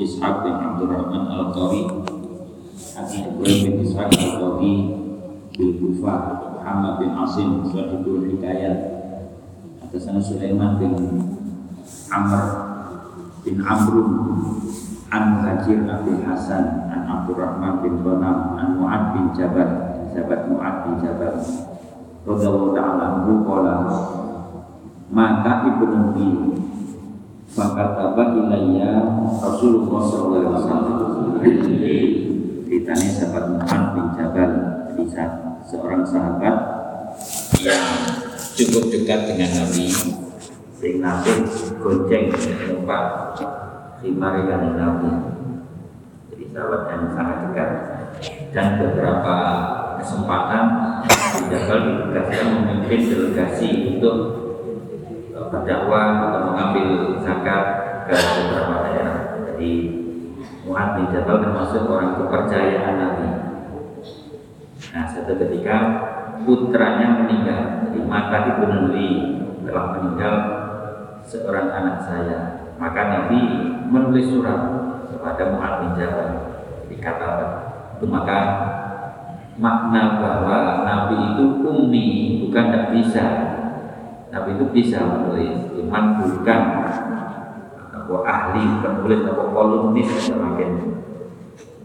Ishaq 0.00 0.34
bin 0.48 0.56
Abdurrahman 0.56 1.24
Al-Qari 1.28 1.84
Abu 2.96 3.14
Ibrahim 3.20 3.60
bin 3.68 3.74
Ishaq 3.84 4.08
Al-Qari 4.08 4.74
bil 5.56 5.72
Kufah 5.76 6.20
Muhammad 6.56 6.94
bin 7.04 7.10
Asim 7.12 7.68
Sahibul 7.68 8.24
Hikayat 8.32 8.76
atasana 9.84 10.20
Sulaiman 10.24 10.80
bin 10.80 10.92
Amr 12.08 12.42
bin 13.44 13.56
Amrun 13.60 14.10
an 15.12 15.22
Muhajir 15.36 15.84
Abi 15.84 16.12
Hasan 16.24 16.88
an 16.88 17.00
Abdurrahman 17.04 17.84
bin 17.84 18.00
Ghanam 18.00 18.56
an 18.56 18.68
Mu'ad 18.80 19.02
bin 19.12 19.24
Jabal 19.36 19.70
sahabat 20.16 20.40
Mu'ad 20.48 20.74
bin 20.86 20.94
Jabal. 21.04 21.34
Radhiyallahu 22.20 22.76
ta'ala 22.76 23.20
maka 25.10 25.66
ibnu 25.66 26.14
Bi 27.50 27.58
fakataba 27.58 28.38
ilayya 28.38 29.02
Rasulullah 29.42 30.00
sallallahu 30.06 30.38
alaihi 30.38 30.54
wasallam 30.54 30.98
ceritanya 32.70 33.08
sahabat 33.10 33.44
Mu'ad 33.50 33.82
bin 33.98 34.06
Jabal 34.14 34.50
jadi 34.94 35.04
seorang 35.66 36.06
sahabat 36.06 36.56
yang 37.58 37.86
cukup 38.54 38.84
dekat 38.94 39.34
dengan 39.34 39.50
Nabi 39.66 39.90
sing 40.78 41.02
Nabi 41.02 41.32
gonceng 41.82 42.30
tempat 42.38 43.04
lima 44.00 44.28
dengan 44.32 44.60
Nabi. 44.78 45.10
Jadi 46.30 46.44
sahabat 46.54 46.82
yang 46.88 47.04
sangat 47.12 47.36
dekat. 47.50 47.70
Dan 48.50 48.66
beberapa 48.78 49.36
kesempatan 50.00 50.64
Jabal 51.50 51.78
ditugaskan 51.82 52.46
memimpin 52.62 53.00
delegasi 53.10 53.68
untuk 53.96 54.16
berdakwah 55.50 56.30
atau 56.30 56.40
mengambil 56.54 56.86
zakat 57.20 57.64
ke 58.06 58.14
beberapa 58.14 58.74
daerah. 58.86 59.18
Jadi 59.50 59.72
Muhammad 60.64 60.94
bin 60.96 61.06
Jabal 61.10 61.36
termasuk 61.42 61.82
orang 61.90 62.14
kepercayaan 62.16 62.94
Nabi. 62.96 63.28
Nah, 64.90 65.04
satu 65.06 65.34
ketika 65.36 65.76
putranya 66.46 67.20
meninggal, 67.20 67.84
jadi 67.90 68.00
maka 68.06 68.36
dipenuhi 68.48 69.10
telah 69.66 69.84
meninggal 69.98 70.34
seorang 71.26 71.68
anak 71.68 71.96
saya. 72.06 72.38
Maka 72.80 73.00
Nabi 73.12 73.40
menulis 73.90 74.32
surat 74.32 74.60
kepada 75.10 75.52
Muhammad 75.52 75.78
bin 75.84 75.92
Jabal 76.00 76.28
dikatakan 76.88 77.50
maka 78.00 78.40
makna 79.60 80.16
bahwa 80.16 80.58
Nabi 80.88 81.36
itu 81.36 81.44
ummi 81.60 82.08
bukan 82.40 82.64
tidak 82.72 82.86
bisa 82.96 83.26
Nabi 84.30 84.50
itu 84.54 84.64
bisa 84.70 84.98
menulis 85.02 85.74
cuman 85.74 86.22
bukan. 86.22 86.62
Apa 87.90 88.16
ahli 88.26 88.62
penulis 88.82 89.26
apa 89.26 89.44
kolumnis 89.50 90.10
semakin 90.18 90.70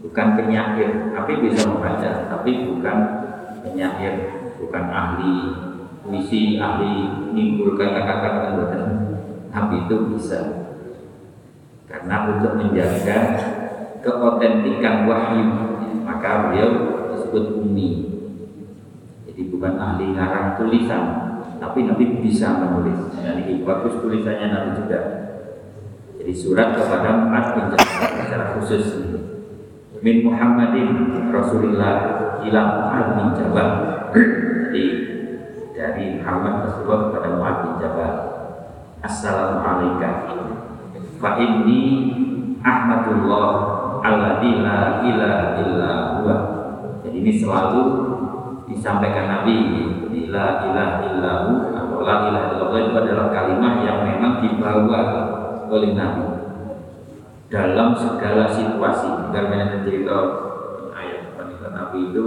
bukan 0.06 0.26
penyair 0.38 1.10
tapi 1.14 1.42
bisa 1.42 1.66
membaca 1.66 2.30
tapi 2.30 2.70
bukan 2.70 2.96
penyair 3.62 4.14
bukan 4.58 4.84
ahli 4.86 5.34
puisi 6.06 6.62
ahli 6.62 7.10
menimbulkan 7.30 7.98
kata-kata 7.98 8.54
buatan. 8.54 8.82
Tapi 9.50 9.74
itu 9.86 9.96
bisa. 10.14 10.40
Karena 11.90 12.30
untuk 12.30 12.54
menjaga 12.54 13.18
keotentikan 14.02 15.06
wahyu 15.10 15.46
maka 16.06 16.50
beliau 16.50 16.70
disebut 17.10 17.58
umi. 17.58 17.90
Jadi 19.26 19.42
bukan 19.50 19.74
ahli 19.74 20.14
ngarang 20.14 20.54
tulisan 20.54 21.25
tapi 21.56 21.88
Nabi 21.88 22.20
bisa 22.20 22.60
menulis. 22.60 23.12
Dan 23.20 23.44
ini 23.44 23.64
bagus 23.64 24.00
tulisannya 24.00 24.46
Nabi 24.52 24.70
juga. 24.84 25.00
Jadi 26.16 26.32
surat 26.32 26.74
kepada 26.74 27.28
Mu'ad 27.28 27.46
bin 27.54 27.66
secara 27.76 28.56
khusus 28.58 28.84
min 30.02 30.26
Muhammadin 30.26 31.14
Rasulullah 31.30 31.94
ila 32.42 32.60
Mu'ad 32.82 33.06
bin 33.14 33.28
Jabal. 33.38 33.70
Jadi 34.66 34.84
dari 35.76 36.04
Muhammad 36.18 36.54
Rasulullah 36.66 37.00
kepada 37.10 37.28
Mu'ad 37.38 37.56
bin 37.62 37.72
Jabal. 37.78 38.14
Assalamualaikum. 39.06 40.40
Fa 41.22 41.38
inni 41.38 41.82
Ahmadullah 42.66 43.48
alladzi 44.02 44.50
la 44.60 44.78
illa 45.06 45.92
huwa. 46.18 46.36
Jadi 47.06 47.16
ini 47.22 47.32
selalu 47.38 47.82
disampaikan 48.66 49.30
Nabi 49.30 49.56
la 50.36 50.48
ilaha 50.68 50.96
illahu 51.08 51.52
atau 51.72 51.98
la 52.04 52.16
ilaha 52.28 52.46
illallah 52.52 52.80
itu 52.84 52.96
adalah 53.00 53.26
kalimat 53.32 53.74
yang 53.88 53.98
memang 54.04 54.44
dibawa 54.44 55.02
oleh 55.72 55.96
Nabi 55.96 56.26
dalam 57.48 57.96
segala 57.96 58.44
situasi. 58.52 59.32
Karena 59.32 59.80
cerita. 59.80 60.18
Ayat 60.92 61.36
wanita 61.36 61.66
Nabi 61.72 61.98
itu 62.12 62.24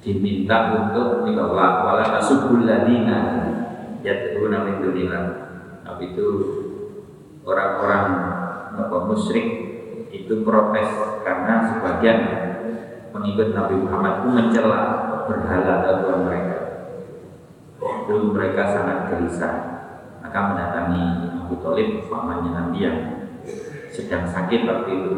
diminta 0.00 0.58
untuk 0.78 1.28
nikolak 1.28 1.84
wala 1.84 2.04
tasubul 2.18 2.64
ladina 2.64 3.18
yad'una 4.02 4.64
min 4.66 4.74
dunillah. 4.82 5.24
Nabi 5.84 6.04
itu 6.14 6.28
orang-orang 7.44 8.06
apa 8.78 8.96
musyrik 9.04 9.46
itu 10.10 10.42
protes 10.42 10.88
karena 11.26 11.54
sebagian 11.74 12.18
pengikut 13.10 13.52
Nabi 13.52 13.74
Muhammad 13.82 14.22
itu 14.22 14.28
mencela 14.30 14.82
berhala 15.30 15.86
Tuhan 15.86 16.20
mereka. 16.26 16.58
Itu 17.78 18.34
mereka 18.34 18.62
sangat 18.74 18.98
gelisah. 19.14 19.54
Maka 20.20 20.38
mendatangi 20.50 21.04
Abu 21.46 21.54
Talib, 21.62 22.10
pamannya 22.10 22.50
Nabi 22.50 22.78
yang 22.82 22.98
sedang 23.94 24.26
sakit 24.26 24.66
waktu 24.66 24.90
itu. 24.90 25.14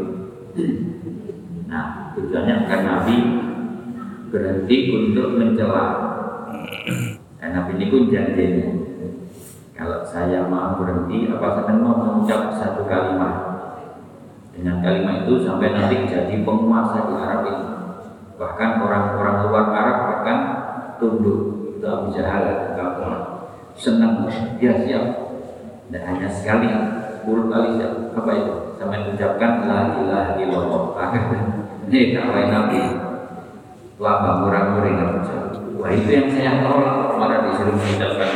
Nah, 1.66 2.12
tujuannya 2.12 2.68
agar 2.68 2.80
Nabi 2.84 3.16
berhenti 4.28 4.76
untuk 4.92 5.40
mencela. 5.40 5.86
Dan 7.40 7.50
Nabi 7.56 7.80
ini 7.80 7.86
pun 7.88 8.12
janjinya. 8.12 8.68
Kalau 9.72 10.04
saya 10.06 10.46
mau 10.46 10.78
berhenti, 10.78 11.26
apa 11.26 11.64
saya 11.64 11.74
mau 11.80 11.98
mengucap 11.98 12.54
satu 12.54 12.86
kalimat 12.86 13.52
dengan 14.52 14.84
kalimat 14.84 15.24
itu 15.24 15.42
sampai 15.42 15.72
nanti 15.72 16.06
jadi 16.06 16.44
penguasa 16.44 17.08
di 17.08 17.14
Arab 17.16 17.40
ini 17.48 17.71
bahkan 18.41 18.81
orang-orang 18.81 19.37
luar 19.48 19.66
Arab 19.72 19.98
bahkan 20.09 20.38
tunduk 20.97 21.41
itu 21.76 21.87
Abu 21.91 22.15
Jahal 22.15 22.72
kalau 22.78 23.43
senang 23.76 24.28
dia 24.60 24.72
siap. 24.87 25.06
Dan 25.93 26.09
hanya 26.09 26.28
sekali 26.32 26.72
puluh 27.26 27.53
kali 27.53 27.76
siap. 27.76 28.16
Apa 28.16 28.31
itu? 28.32 28.54
Sampai 28.81 29.04
mengucapkan 29.04 29.69
la 29.69 29.81
ilaha 30.00 30.32
illallah. 30.41 30.82
Ini 31.91 32.16
dakwah 32.16 32.47
Nabi. 32.48 32.82
Lama 34.00 34.31
murah-murah 34.43 34.94
wah 35.78 35.91
itu 35.91 36.10
yang 36.10 36.28
saya 36.32 36.62
tolak. 36.64 37.19
Malah 37.19 37.38
disuruh 37.47 37.75
mengucapkan. 37.76 38.31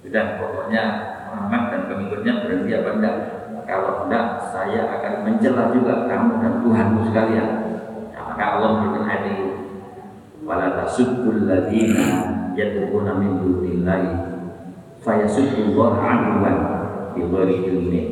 Sudah 0.00 0.24
pokoknya 0.40 0.82
Muhammad 1.28 1.62
dan 1.72 1.82
pengikutnya 1.88 2.32
berhenti 2.44 2.72
apa 2.76 2.90
enggak? 2.96 3.16
Kalau 3.68 3.92
enggak 4.06 4.24
saya 4.48 4.80
akan 4.98 5.12
mencela 5.28 5.64
juga 5.72 6.08
kamu 6.08 6.32
dan 6.40 6.52
Tuhanmu 6.64 7.00
sekalian 7.10 7.48
maka 8.40 8.56
Allah 8.56 8.70
berfirman 8.72 9.20
ini 9.28 9.48
wala 10.48 10.72
tasubbul 10.80 11.44
ladina 11.44 12.08
yad'una 12.56 13.20
min 13.20 13.36
dunillahi 13.36 14.16
fayasubbullaha 15.04 16.00
adwan 16.00 16.56
bi 17.12 17.20
ghairi 17.20 17.56
ilmin 17.68 18.06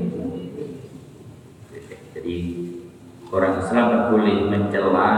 jadi 2.12 2.36
orang 3.32 3.56
Islam 3.56 3.84
tidak 3.88 4.04
boleh 4.12 4.36
mencela 4.52 5.10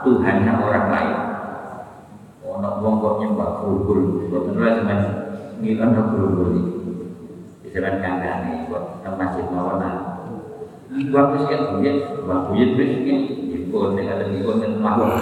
Tuhannya 0.00 0.52
orang 0.64 0.86
lain. 0.96 1.18
Ono 2.48 2.70
wong 2.80 2.94
kok 3.04 3.14
nyembah 3.20 3.50
gurugul 3.60 4.30
boten 4.32 4.56
ora 4.56 4.78
sampeyan 4.78 5.02
ngilang 5.60 5.92
gurugul 5.92 6.48
iki 6.56 6.72
Jangan 7.76 8.00
kandang 8.00 8.64
buat 8.72 9.04
masjid 9.04 9.44
mawana. 9.52 9.90
Waktu 10.88 11.36
sekian 11.44 11.84
dia, 11.84 12.16
waktu 12.24 12.52
itu 12.56 12.82
sekian, 13.68 13.92
ikut 13.92 14.00
dengan 14.00 14.32
ikut 14.32 14.56
dengan 14.64 14.80
mahal. 14.80 15.20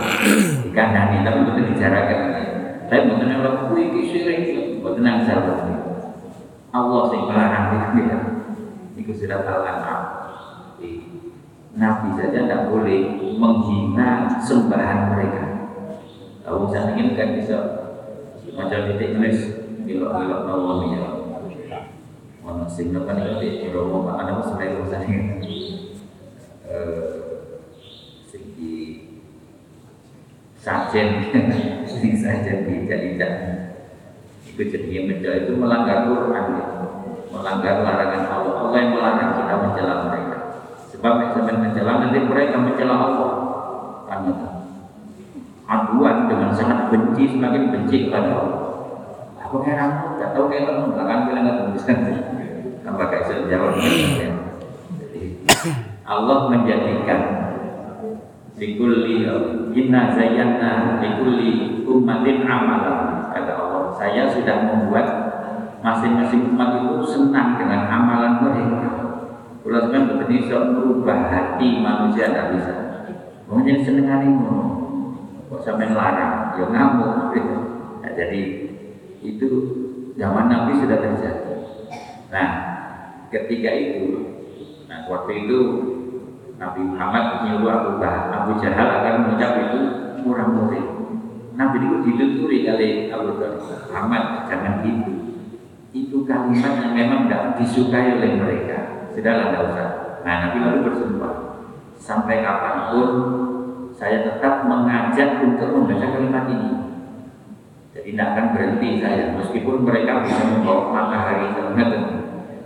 Di 0.62 0.70
kandang 0.70 1.26
tapi 1.26 1.38
itu 1.42 1.50
dibicarakan. 1.58 2.20
Tapi 2.86 3.02
bukan 3.10 3.26
yang 3.26 3.42
lalu 3.42 3.60
kui 3.74 3.84
kisirik, 3.90 4.40
bukan 4.78 5.02
yang 5.02 5.26
salah. 5.26 5.58
Allah 6.70 7.02
sih 7.10 7.20
melarang 7.26 7.66
itu 7.74 8.00
ya. 8.06 8.18
Itu 8.96 9.12
sudah 9.12 9.42
al-an'am. 9.42 10.02
Nabi 11.76 12.08
saja 12.16 12.40
tidak 12.48 12.72
boleh 12.72 13.20
menghina 13.36 14.40
sembahan 14.40 15.12
mereka. 15.12 15.44
Tahu 16.40 16.70
misalnya 16.70 16.96
ini 16.96 17.12
kan 17.12 17.36
bisa 17.36 17.58
macam 18.56 18.88
titik 18.88 19.12
tulis 19.12 19.38
bilok-bilok 19.84 20.40
nawamiyah 20.48 21.14
ono 22.46 22.64
sing 22.70 22.94
apa 22.94 23.10
nih 23.10 23.42
di 23.42 23.74
Romo 23.74 24.06
ada 24.06 24.38
sampai 24.38 24.78
urusan 24.78 25.02
sajen. 30.66 31.08
Sing 31.86 32.18
sajen 32.18 32.66
tidak 32.66 33.30
itu 34.56 34.72
jadi 34.72 34.88
beda 35.06 35.30
itu 35.46 35.52
melanggar 35.54 36.10
Quran. 36.10 36.46
Melanggar 37.30 37.74
larangan 37.86 38.24
Allah. 38.26 38.54
Allah 38.66 38.78
yang 38.82 38.90
melarang 38.98 39.30
kita 39.38 39.54
mencela 39.62 39.94
mereka. 40.10 40.38
Sebab 40.90 41.12
yang 41.46 41.58
mencela 41.60 41.92
nanti 42.02 42.18
mereka 42.24 42.56
mencela 42.58 42.94
Allah. 42.98 43.32
Karena 44.10 44.32
aduan 45.66 46.16
dengan 46.30 46.50
sangat 46.56 46.88
benci 46.90 47.36
semakin 47.36 47.62
benci 47.70 47.96
kepada 48.08 48.30
Allah. 48.32 48.62
Aku 49.46 49.62
heran 49.62 50.18
gak 50.18 50.34
tahu 50.34 50.50
kayak 50.50 50.66
kamu 50.66 50.90
gak 50.98 51.06
kan 51.06 51.18
bilang 51.30 51.44
gak 51.46 51.70
bisa 51.78 51.92
apa 52.86 53.02
kayak 53.12 53.24
saya 53.30 53.40
jawab. 53.46 53.74
Allah 56.06 56.38
menjadikan 56.50 57.20
sikul 58.54 59.04
lihat 59.04 59.65
inna 59.76 60.16
zayyana 60.16 60.96
likulli 61.04 61.84
ummatin 61.84 62.48
amalan 62.48 63.28
kata 63.28 63.52
Allah 63.52 63.92
saya 63.92 64.24
sudah 64.32 64.56
membuat 64.64 65.06
masing-masing 65.84 66.56
umat 66.56 66.82
itu 66.82 66.98
senang 67.06 67.60
dengan 67.60 67.86
amalan 67.86 68.42
mereka. 68.42 68.90
Kalau 69.62 69.80
sebenarnya 69.82 70.26
bisa 70.30 70.56
merubah 70.62 71.30
hati 71.30 71.82
manusia 71.82 72.30
tidak 72.30 72.46
bisa. 72.58 72.74
Mungkin 73.46 73.82
seneng 73.86 74.10
ini. 74.26 74.46
Kok 75.46 75.62
sampai 75.62 75.94
larang 75.94 76.58
ya 76.58 76.66
ngamuk. 76.66 77.34
Gitu. 77.34 77.56
nah, 78.02 78.10
jadi 78.14 78.40
itu 79.22 79.48
zaman 80.18 80.50
Nabi 80.50 80.72
sudah 80.82 80.98
terjadi. 80.98 81.54
Nah 82.34 82.48
ketika 83.30 83.70
itu 83.74 84.06
nah 84.86 85.06
waktu 85.10 85.46
itu 85.46 85.58
Nabi 86.56 86.80
Muhammad 86.88 87.24
menyuruh 87.44 87.68
Abu, 87.68 87.90
Abu 88.32 88.50
Jahal 88.64 88.88
agar 89.00 89.12
mengucap 89.20 89.52
itu 89.68 89.80
murah 90.24 90.48
murah. 90.48 90.86
Nabi 91.56 91.76
itu 91.84 91.96
dituturi 92.04 92.64
kali 92.64 93.12
Abu 93.12 93.36
Muhammad 93.92 94.48
jangan 94.48 94.80
gitu. 94.80 95.12
Itu 95.92 96.24
kalimat 96.24 96.80
yang 96.80 96.92
memang 96.92 97.20
tidak 97.28 97.60
disukai 97.60 98.16
oleh 98.16 98.40
mereka. 98.40 99.08
Sudahlah 99.12 99.52
tidak 99.52 99.62
usah. 99.72 99.88
Nah 100.24 100.34
Nabi 100.48 100.56
lalu 100.64 100.78
bersumpah 100.88 101.34
sampai 101.96 102.44
kapan 102.44 102.76
pun 102.92 103.10
saya 103.96 104.24
tetap 104.24 104.68
mengajak 104.68 105.40
untuk 105.40 105.72
membaca 105.72 106.06
kalimat 106.12 106.44
ini. 106.52 106.72
Jadi 107.96 108.12
tidak 108.12 108.28
akan 108.36 108.46
berhenti 108.52 109.00
saya 109.00 109.32
meskipun 109.32 109.84
mereka 109.84 110.20
bisa 110.24 110.44
membawa 110.44 110.92
matahari 110.92 111.48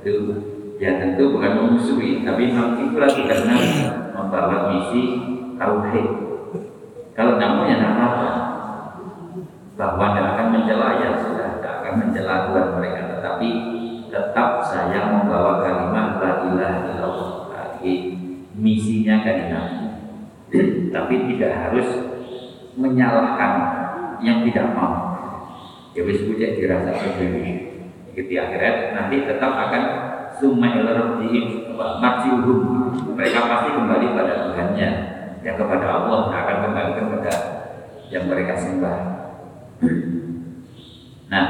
itu 0.03 0.50
ya 0.81 0.97
tentu 0.97 1.37
bukan 1.37 1.61
memusuhi 1.61 2.25
tapi 2.25 2.49
memang 2.49 2.81
itulah 2.81 3.13
karena 3.13 3.57
membawa 4.17 4.73
misi 4.73 5.03
tauhid. 5.61 6.09
Kalau 7.13 7.37
namun 7.37 7.69
ya 7.69 7.85
apa 7.85 8.33
bahwa 9.77 10.17
tidak 10.17 10.33
akan 10.37 10.47
mencela 10.57 10.89
ya 10.97 11.21
sudah 11.21 11.61
tidak 11.61 11.75
akan 11.85 11.93
mencela 12.01 12.35
Tuhan 12.49 12.69
mereka. 12.81 13.01
Tetapi 13.13 13.49
tetap 14.09 14.51
saya 14.65 15.01
membawa 15.13 15.61
kalimat 15.61 16.17
la 16.17 16.33
ilaha 16.49 16.79
illallah. 16.89 17.33
Misinya 18.61 19.25
Nabi 19.25 19.69
tapi 20.93 21.15
tidak 21.33 21.53
harus 21.57 21.89
menyalahkan 22.77 23.53
yang 24.25 24.45
tidak 24.49 24.73
mau. 24.73 25.17
Ya 25.93 26.05
wis 26.09 26.25
dirasa 26.25 26.93
sendiri. 26.93 27.69
Di 28.17 28.37
akhirat 28.37 28.93
nanti 28.93 29.25
tetap 29.25 29.53
akan 29.55 30.10
summa 30.41 30.73
ila 30.73 31.21
marji'uhum 32.01 32.61
mereka 33.13 33.39
pasti 33.45 33.69
kembali 33.77 34.07
pada 34.17 34.35
Tuhannya. 34.49 34.91
Yang 35.41 35.57
kepada 35.57 35.87
Allah 35.89 36.21
akan 36.33 36.57
kembali 36.69 36.91
kepada 36.97 37.33
yang 38.09 38.25
mereka 38.27 38.57
sembah. 38.57 38.99
Nah 41.29 41.47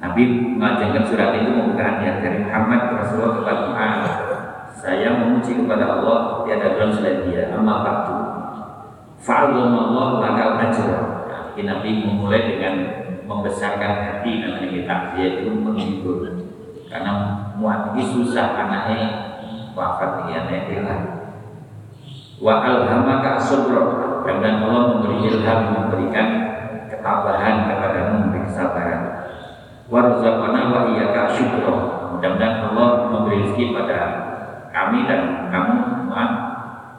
Nabi 0.00 0.22
mengajarkan 0.56 1.04
surat 1.04 1.36
itu 1.36 1.50
membuka 1.52 2.00
ayat 2.00 2.24
dari 2.24 2.38
Muhammad 2.46 2.80
Rasulullah 2.96 3.34
kepada 3.42 3.60
Muhammad. 3.68 4.14
Saya 4.80 5.12
memuji 5.12 5.60
kepada 5.60 5.84
Allah 6.00 6.46
tiada 6.46 6.78
Tuhan 6.78 6.90
selain 6.94 7.28
dia 7.28 7.52
amma 7.52 7.84
faktu 7.84 8.16
Allah 9.20 10.08
laka 10.24 10.44
ajra. 10.64 11.00
Nah, 11.28 11.52
Nabi 11.52 11.90
memulai 12.08 12.56
dengan 12.56 12.74
membesarkan 13.28 13.92
hati 14.00 14.40
namanya 14.40 14.68
kita 14.72 14.96
yaitu 15.20 15.52
menghibur 15.52 16.39
karena 16.90 17.12
muat 17.54 17.94
ini 17.94 18.02
susah 18.02 18.58
anaknya 18.58 19.02
wafat 19.78 20.26
ya 20.26 20.42
hilang 20.66 21.04
wa 22.42 22.66
alhamaka 22.66 23.38
sabra 23.38 24.10
dan 24.26 24.64
Allah 24.64 24.82
memberi 24.96 25.28
ilham 25.30 25.60
memberikan 25.76 26.28
ketabahan 26.88 27.68
kepada 27.70 28.00
memberi 28.12 28.40
kesabaran. 28.48 29.00
Warzaqana 29.90 30.60
wa 30.70 30.80
iyyaka 30.94 31.34
syukra 31.34 31.74
mudah-mudahan 32.14 32.70
Allah 32.70 32.88
memberi 33.10 33.42
rezeki 33.48 33.74
pada 33.74 33.98
kami 34.70 35.08
dan 35.08 35.50
kamu 35.50 35.74
muat 36.06 36.30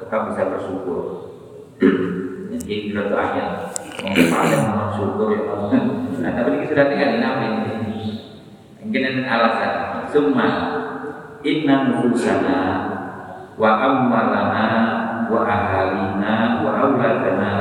tetap 0.02 0.28
bisa 0.34 0.42
bersyukur. 0.50 1.00
Jadi 2.52 2.92
kita 2.92 3.16
ayat 3.16 3.48
mau 4.76 4.92
syukur 4.92 5.34
ya 5.34 5.42
Allah 5.56 5.70
nah 6.22 6.32
tapi 6.38 6.62
ini 6.62 6.66
sudah 6.70 6.86
tinggal 6.86 7.18
di 7.18 7.81
ada 9.00 9.24
alasan. 9.24 9.74
Summa 10.12 10.50
inna 11.40 11.88
nufusana 11.88 12.60
wa 13.56 13.70
amwalana 13.80 14.68
wa 15.32 15.40
ahalina 15.48 16.60
wa 16.60 16.70
auladana 16.84 17.54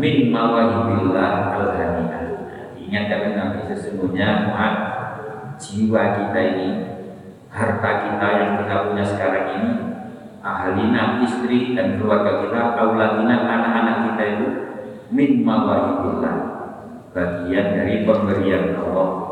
min 0.00 0.32
mawahibillah 0.32 1.52
al-haniyah. 1.60 2.22
Ingat 2.80 3.04
kalian 3.12 3.32
Nabi 3.36 3.60
sesungguhnya 3.68 4.48
Mu'ad 4.48 4.74
jiwa 5.60 6.02
kita 6.18 6.40
ini 6.40 6.68
harta 7.52 7.90
kita 8.02 8.28
yang 8.34 8.50
kita 8.64 8.74
punya 8.90 9.04
sekarang 9.06 9.46
ini 9.54 9.72
ahalina 10.42 11.22
istri 11.22 11.72
dan 11.72 11.96
keluarga 11.96 12.44
kita 12.44 12.60
auladina 12.76 13.36
anak-anak 13.46 13.96
kita 14.10 14.24
itu 14.36 14.48
min 15.14 15.46
mawahibillah 15.46 16.36
bagian 17.14 17.66
dari 17.78 18.02
pemberian 18.02 18.74
Allah 18.76 19.23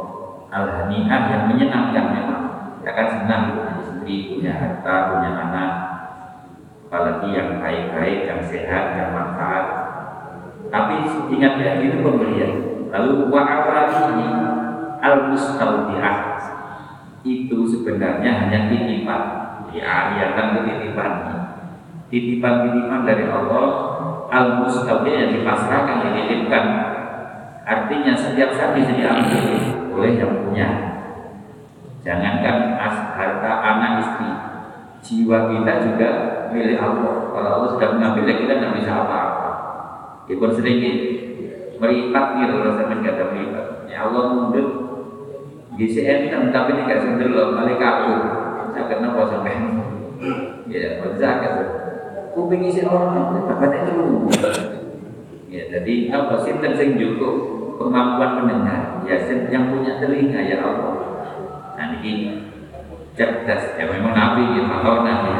al-hani'ah 0.52 1.22
yang 1.32 1.42
menyenangkan 1.48 2.06
memang. 2.12 2.44
Ya 2.84 2.92
kan 2.92 3.06
senang. 3.08 3.42
Punya 3.56 3.72
istri, 3.80 4.16
punya 4.36 4.52
harta, 4.52 4.96
punya 5.16 5.30
anak. 5.32 5.70
Apalagi 6.86 7.28
yang 7.32 7.56
baik-baik, 7.64 8.28
yang 8.28 8.40
sehat, 8.44 8.84
yang 9.00 9.10
manfaat. 9.16 9.66
Tapi 10.68 11.08
ingat 11.32 11.56
ya, 11.56 11.80
itu 11.80 12.04
pemberian. 12.04 12.52
Lalu 12.92 13.32
wa'awalihi 13.32 14.28
al-mustaudi'ah 15.00 16.16
itu 17.24 17.58
sebenarnya 17.64 18.30
hanya 18.44 18.68
titipan. 18.68 19.22
Ya, 19.72 20.12
ayatan 20.12 20.52
itu 20.52 20.60
titipan. 20.68 21.12
Titipan-titipan 22.12 23.08
dari 23.08 23.24
Allah 23.24 23.68
al-mustaudi'ah 24.28 25.16
yang 25.16 25.32
dipasrahkan, 25.40 26.12
dititipkan 26.12 26.64
artinya 27.62 28.12
setiap 28.12 28.52
saat 28.52 28.74
bisa 28.76 28.92
diambil 28.92 29.71
oleh 29.92 30.18
yang 30.18 30.32
punya. 30.48 30.68
Jangankan 32.02 32.74
harta 33.14 33.52
anak 33.62 33.92
istri, 34.02 34.30
jiwa 35.06 35.46
kita 35.54 35.72
juga 35.86 36.10
milik 36.50 36.82
Allah. 36.82 37.30
Kalau 37.30 37.50
Allah 37.60 37.68
sudah 37.78 37.88
mengambilnya 37.94 38.34
kita 38.42 38.52
tidak 38.58 38.74
bisa 38.82 38.90
apa-apa. 38.90 39.50
Ya 40.26 40.34
pun 40.38 40.50
sedikit 40.50 40.96
meripat 41.78 42.26
gitu 42.42 42.52
kalau 42.58 42.74
saya 42.74 42.94
nggak 42.94 43.28
meripat. 43.30 43.66
Ya 43.86 43.98
Allah 44.06 44.24
mundur 44.34 44.66
GCM 45.78 46.28
kan 46.28 46.42
tapi 46.50 46.74
tidak 46.82 46.98
sendiri 47.06 47.30
loh 47.30 47.54
balik 47.54 47.78
kabur. 47.78 48.20
Saya 48.74 48.84
kena 48.90 49.14
kau 49.14 49.30
sampai 49.30 49.54
ya 50.66 50.98
zakat. 51.18 51.54
Kuping 52.32 52.64
isi 52.64 52.82
orang 52.88 53.44
apa 53.44 53.66
itu 53.68 53.94
Ya 55.52 55.68
jadi 55.68 56.08
apa 56.08 56.40
sih 56.48 56.56
sing 56.56 56.96
cukup 56.96 57.61
kemampuan 57.76 58.44
mendengar 58.44 59.04
ya 59.04 59.16
yang 59.48 59.72
punya 59.72 60.00
telinga 60.00 60.40
ya 60.42 60.58
Allah. 60.64 60.94
Nah 61.76 61.86
ini 62.00 62.42
cerdas 63.16 63.76
ya 63.76 63.84
memang 63.88 64.12
Nabi 64.16 64.58
ya 64.58 64.62
tahu 64.68 64.98
Nabi. 65.04 65.32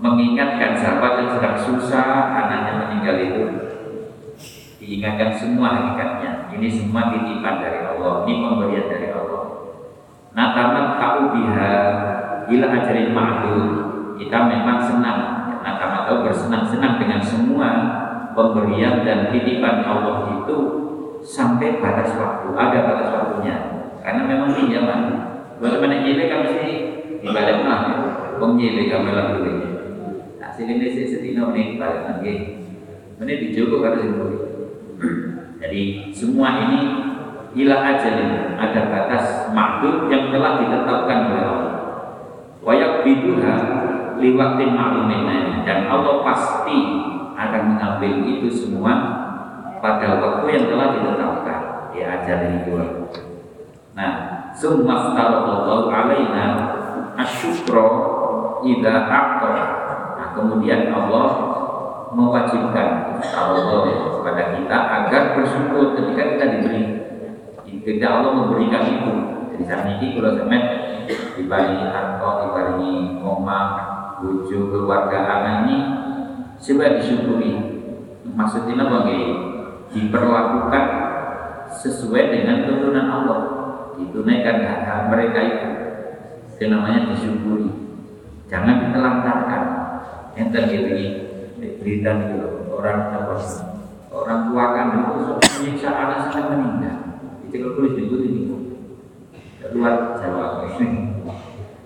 Mengingatkan 0.00 0.80
sahabat 0.80 1.20
yang 1.20 1.30
sedang 1.36 1.56
susah 1.60 2.32
anaknya 2.32 2.72
meninggal 2.80 3.16
itu 3.20 3.44
diingatkan 4.80 5.36
semua 5.36 5.76
hakikatnya. 5.76 6.48
Ini 6.56 6.68
semua 6.72 7.12
titipan 7.12 7.60
dari 7.60 7.84
Allah 7.84 8.24
ini 8.24 8.40
pemberian 8.40 8.88
dari 8.88 9.12
Allah. 9.12 9.44
Nah 10.32 10.46
taman 10.56 10.86
tahu 10.96 11.20
biha 11.36 11.76
ila 12.48 12.66
ajarin 12.80 13.12
ma'lum 13.12 13.68
kita 14.16 14.38
memang 14.48 14.78
senang 14.82 15.20
nah 15.60 15.76
taman 15.76 16.08
tahu 16.08 16.24
bersenang-senang 16.24 16.96
dengan 16.96 17.20
semua 17.20 17.68
pemberian 18.32 19.04
dan 19.04 19.28
titipan 19.28 19.84
Allah 19.84 20.40
itu 20.40 20.79
sampai 21.24 21.80
batas 21.80 22.16
waktu, 22.16 22.48
ada 22.56 22.78
batas 22.84 23.08
waktunya. 23.12 23.56
Karena 24.00 24.22
memang 24.24 24.56
pinjaman. 24.56 25.00
Kalau 25.60 25.76
mana 25.76 26.00
nyile 26.00 26.24
kan 26.32 26.40
mesti 26.48 26.70
dibalik 27.20 27.58
mah, 27.68 27.80
wong 28.40 28.56
nyile 28.56 28.88
kami 28.88 29.12
lakukan. 29.12 29.56
Hasil 30.40 30.66
ini 30.66 30.88
sih 30.88 31.04
setino 31.04 31.52
nih 31.52 31.76
balik 31.76 32.08
lagi. 32.08 32.34
Ini 33.20 33.32
dijogo 33.36 33.84
kan 33.84 34.00
sih 34.00 34.08
Jadi 35.60 35.82
semua 36.16 36.48
ini 36.64 36.80
ilah 37.52 37.80
aja 37.84 38.08
nih, 38.16 38.56
ada 38.56 38.80
batas 38.88 39.52
makhluk 39.52 40.08
yang 40.08 40.32
telah 40.32 40.64
ditetapkan 40.64 41.18
oleh 41.28 41.44
Allah. 41.44 41.76
Wayak 42.64 43.04
biduha 43.04 43.56
liwatin 44.16 44.72
maklumin 44.72 45.64
dan 45.64 45.88
Allah 45.88 46.24
pasti 46.24 46.78
akan 47.36 47.62
mengambil 47.76 48.12
itu 48.24 48.48
semua 48.52 48.92
pada 49.80 50.20
waktu 50.20 50.46
yang 50.52 50.64
telah 50.68 50.86
ditetapkan 50.96 51.60
di 51.90 52.00
ajar 52.04 52.38
itu. 52.60 52.76
Nah, 53.96 54.12
summa 54.54 55.16
Allah 55.16 55.88
alaina 55.88 56.46
asyukro 57.16 57.88
ida 58.64 59.08
aktor. 59.08 59.56
Nah, 60.16 60.28
kemudian 60.36 60.92
Allah 60.92 61.28
mewajibkan 62.12 63.18
Allah 63.22 63.86
kepada 64.20 64.42
kita 64.56 64.78
agar 64.78 65.22
bersyukur 65.36 65.96
ketika 65.96 66.22
kita 66.36 66.44
diberi. 66.58 66.82
Ketika 67.80 68.06
Allah 68.20 68.32
memberikan 68.44 68.84
itu, 68.84 69.12
jadi 69.56 69.64
saat 69.64 69.84
ini 69.96 70.18
kalau 70.18 70.36
semen 70.36 70.62
dibagi 71.08 71.80
harta, 71.88 72.30
dibagi 72.44 73.18
omah, 73.24 73.68
bujuk, 74.20 74.68
keluarga 74.68 75.18
anak 75.24 75.54
ini 75.64 75.76
coba 76.60 77.00
disyukuri. 77.00 77.52
Maksudnya 78.36 78.84
bagi 78.84 79.20
diperlakukan 79.90 80.84
sesuai 81.70 82.24
dengan 82.30 82.56
tuntunan 82.66 83.06
Allah. 83.06 83.40
Ditunaikan 84.00 84.64
hak-hak 84.64 85.00
mereka 85.12 85.40
itu 85.44 85.68
itu 86.60 86.64
namanya 86.68 87.08
disyukuri. 87.08 87.68
Jangan 88.52 88.88
ditelantarkan. 88.88 89.64
Yang 90.36 90.48
terjadi 90.56 91.04
berita 91.80 92.10
itu 92.16 92.38
orang 92.72 93.12
apa 93.12 93.34
orang 94.12 94.40
tua 94.48 94.64
kan 94.76 94.86
itu 94.94 95.12
menyiksa 95.60 95.88
anak 95.88 96.28
sampai 96.28 96.56
meninggal. 96.56 96.96
Itu 97.48 97.54
kalau 97.60 97.72
tulis 97.76 97.92
di 97.96 98.02
ini 98.08 98.42
luar 99.72 100.16
Jawa. 100.20 100.68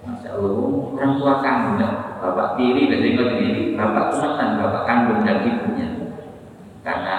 Masya 0.04 0.28
Allah 0.36 0.52
orang 0.92 1.12
tua 1.16 1.34
kandung 1.40 1.80
bapak 2.20 2.48
tiri 2.60 2.88
biasanya 2.92 3.36
ini 3.40 3.62
bapak 3.78 4.04
kumatan 4.12 4.48
bapak 4.60 4.82
kandung 4.84 5.20
dan 5.24 5.38
ibunya. 5.44 5.88
Karena 6.84 7.16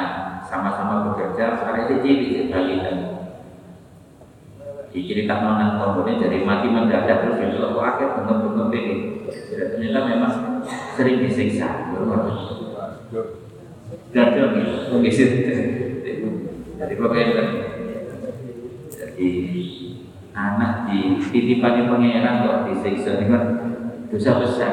sama-sama 0.55 1.11
bekerja 1.11 1.67
itu 1.83 1.95
ciri 1.99 2.27
sebagai 2.47 2.79
diceritakan 4.95 5.59
nang 5.59 5.71
komponen 5.75 6.23
jadi 6.23 6.47
mati 6.47 6.71
mendadak 6.71 7.27
terus 7.27 7.43
itu 7.43 7.59
aku 7.59 7.79
akhir 7.83 8.15
bentuk-bentuk 8.15 8.71
ini. 8.71 8.95
Ternyata 9.51 9.99
memang 10.07 10.33
sering 10.95 11.19
disiksa. 11.19 11.91
Gagal 14.15 14.47
gitu 14.55 14.75
mengisi. 14.95 15.25
Jadi 16.79 16.93
pokoknya 16.95 17.27
jadi 18.95 19.27
anak 20.31 20.73
di 20.87 20.99
titipan 21.27 21.91
pangeran 21.91 22.47
kok 22.47 22.59
disiksa. 22.71 23.19
Kan 23.19 23.43
dosa 24.07 24.31
besar. 24.39 24.71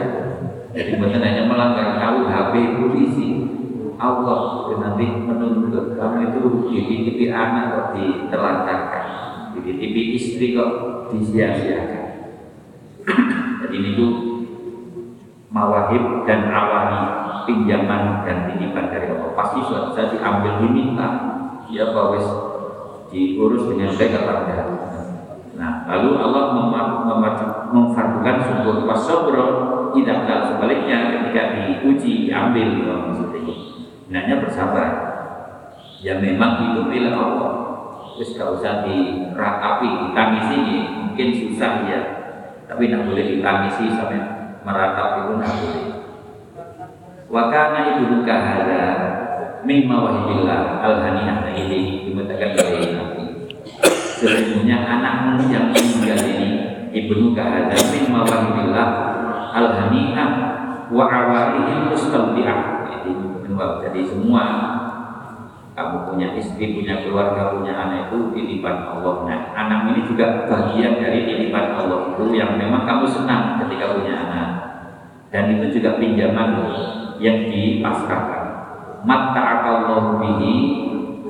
Jadi 0.70 1.02
bukan 1.02 1.18
hanya 1.18 1.50
melanggar 1.50 1.98
KUHP 1.98 2.54
polisi 2.78 3.41
Allah. 4.02 4.66
Nanti 4.75 5.06
menuntut 5.06 5.94
kamu 5.94 6.35
itu 6.35 6.42
dititipi 6.75 7.30
anak 7.30 7.64
kok 7.71 7.87
ditelantarkan. 7.94 9.06
Dititipi 9.54 10.18
istri 10.18 10.59
kok 10.59 10.71
disia-siakan. 11.14 12.06
Jadi 13.62 13.76
ini 13.78 13.90
tuh 13.94 14.12
mawahib 15.54 16.26
dan 16.26 16.50
awani 16.50 17.00
pinjaman 17.47 18.26
dan 18.26 18.50
titipan 18.50 18.90
dari 18.90 19.06
Allah. 19.14 19.30
Pasti 19.38 19.62
suatu 19.62 19.94
saat 19.94 20.11
diambil 20.11 20.66
diminta. 20.66 21.09
Ya 21.73 21.88
bahwa 21.94 22.21
diurus 23.09 23.64
dengan 23.71 23.97
baik 23.97 24.12
enggak? 24.12 24.68
Nah 25.56 25.88
lalu 25.88 26.21
Allah 26.21 26.44
memfardukan 27.73 28.37
syukur 28.44 28.76
wasobro 28.85 29.47
tidak 29.97 30.28
sebaliknya 30.52 30.99
ketika 31.16 31.42
diuji 31.56 32.28
diambil 32.28 32.68
maksudnya 33.09 33.71
hendaknya 34.12 34.45
bersabar. 34.45 34.90
Ya 36.04 36.21
memang 36.21 36.76
itu 36.76 36.92
pilih 36.92 37.16
Allah. 37.16 37.52
Terus 38.12 38.37
gak 38.37 38.61
usah 38.61 38.85
diratapi, 38.85 39.88
ditangisi 39.88 40.61
mungkin 41.00 41.28
susah 41.33 41.88
ya. 41.88 42.00
Tapi 42.69 42.92
tidak 42.92 43.09
boleh 43.09 43.25
ditangisi 43.25 43.88
sampai 43.88 44.21
meratap 44.61 45.25
itu 45.25 45.33
tidak 45.40 45.52
boleh. 45.64 45.85
Wakana 47.33 47.81
ibu 47.97 48.21
luka 48.21 48.37
hada 48.37 48.85
mimma 49.64 49.97
wahibillah 49.97 50.85
al-haniyah. 50.85 51.49
Nah 51.49 51.54
ini 51.57 52.04
dimutakan 52.04 52.52
oleh 52.52 52.92
Nabi 52.92 53.25
sesungguhnya 54.21 54.87
anakmu 54.87 55.50
yang 55.50 55.73
meninggal 55.73 56.21
ini 56.21 56.49
ibnu 56.92 57.33
kahada 57.33 57.75
mimma 57.90 58.28
wahibillah 58.28 58.88
al-haniyah 59.57 60.28
wa 60.92 61.09
awalihim 61.09 61.88
mustawdi'ah. 61.88 62.61
Jadi 62.92 63.31
semua 64.07 64.45
kamu 65.73 65.97
punya 66.12 66.28
istri, 66.37 66.76
punya 66.76 67.00
keluarga, 67.00 67.57
punya 67.57 67.73
anak 67.73 68.12
itu 68.12 68.28
titipan 68.37 68.85
Allah. 68.85 69.25
Nah, 69.25 69.38
anak 69.57 69.81
ini 69.92 70.00
juga 70.04 70.45
bagian 70.45 71.00
dari 71.00 71.25
titipan 71.25 71.81
Allah 71.81 72.12
itu 72.12 72.28
yang 72.37 72.61
memang 72.61 72.85
kamu 72.85 73.09
senang 73.09 73.57
ketika 73.64 73.97
punya 73.97 74.14
anak. 74.28 74.49
Dan 75.33 75.57
itu 75.57 75.81
juga 75.81 75.97
pinjaman 75.97 76.61
yang 77.16 77.49
dipasrahkan. 77.49 78.45
Allah 79.02 80.21
bihi 80.21 80.54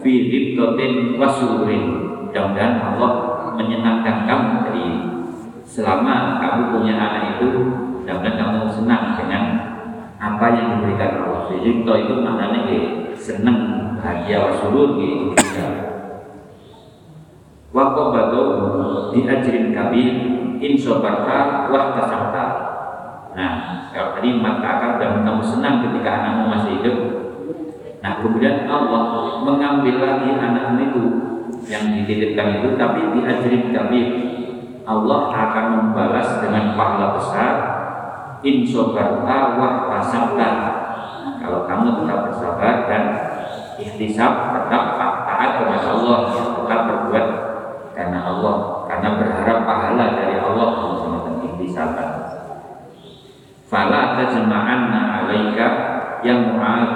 fi 0.02 0.12
ribtotin 0.26 1.16
wasurin. 1.22 1.84
Mudah-mudahan 2.26 2.76
Allah 2.82 3.12
menyenangkan 3.54 4.26
kamu 4.26 4.52
dari 4.66 4.88
selama 5.62 6.42
kamu 6.42 6.62
punya 6.74 6.94
anak 6.98 7.22
itu, 7.38 7.48
mudah-mudahan 8.02 8.36
kamu 8.42 8.68
senang 8.74 9.04
dengan 9.22 9.42
apa 10.18 10.46
yang 10.50 10.66
diberikan 10.76 11.12
Allah. 11.22 11.31
Ribto 11.50 11.92
itu 11.98 12.14
maknanya 12.20 12.62
senang 13.18 13.58
bahagia 13.98 14.38
wa 14.46 14.50
surur 14.54 14.98
di 14.98 15.06
Indonesia 15.06 15.68
wa 17.72 17.84
qabadu 17.96 18.42
di 19.14 19.20
ajrin 19.24 19.72
kabir 19.72 20.12
in 20.60 20.72
sobarta 20.76 21.70
wa 21.72 21.96
tasabta 21.96 22.44
nah 23.32 23.72
kalau 23.92 24.16
tadi 24.16 24.40
maka 24.40 24.72
dan 24.96 25.20
kamu 25.20 25.42
senang 25.44 25.84
ketika 25.84 26.10
anakmu 26.24 26.44
masih 26.48 26.70
hidup. 26.80 26.98
Nah 28.00 28.24
kemudian 28.24 28.64
Allah 28.64 29.02
mengambil 29.44 30.00
lagi 30.00 30.32
anak 30.32 30.80
itu 30.80 31.04
yang 31.68 31.92
dititipkan 31.92 32.62
itu 32.62 32.68
tapi 32.80 33.12
di 33.12 33.20
ajrin 33.20 33.68
kabir. 33.70 34.06
Allah 34.82 35.30
akan 35.30 35.66
membalas 35.78 36.42
dengan 36.42 36.74
pahala 36.74 37.14
besar 37.14 37.52
in 38.42 38.66
sobarta 38.66 39.60
wa 39.60 39.86
tasabta 39.92 40.50
kalau 41.42 41.66
kamu 41.66 41.86
tetap 41.98 42.18
bersabar 42.30 42.74
dan 42.86 43.02
ikhtisab 43.82 44.32
tetap 44.54 44.82
taat 45.26 45.50
kepada 45.58 45.88
Allah 45.90 46.18
tetap 46.30 46.80
berbuat 46.86 47.26
karena 47.92 48.18
Allah 48.22 48.54
karena 48.86 49.08
berharap 49.18 49.58
pahala 49.66 50.04
dari 50.16 50.36
Allah 50.38 50.68
sama 50.78 51.18
ikhtisaban 51.42 52.08
fala 53.66 54.22
tajma'anna 54.22 55.00
alaika 55.26 55.66
yang 56.22 56.54
mu'ad 56.54 56.90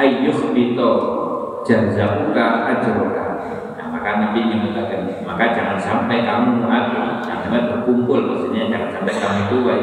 ayyuh 0.00 0.54
bito 0.56 0.90
jazamuka 1.68 2.72
ajroka 2.72 3.24
nah, 3.76 3.86
maka 3.92 4.10
Nabi 4.16 4.40
menyebutkan 4.48 5.26
maka 5.28 5.52
jangan 5.52 5.76
sampai 5.76 6.24
kamu 6.24 6.64
mu'ad 6.64 6.84
jangan 7.28 7.38
sampai 7.44 7.60
berkumpul 7.68 8.18
maksudnya 8.32 8.72
jangan 8.72 8.88
sampai 8.96 9.14
kamu 9.20 9.38
itu 9.44 9.56
wa 9.66 9.74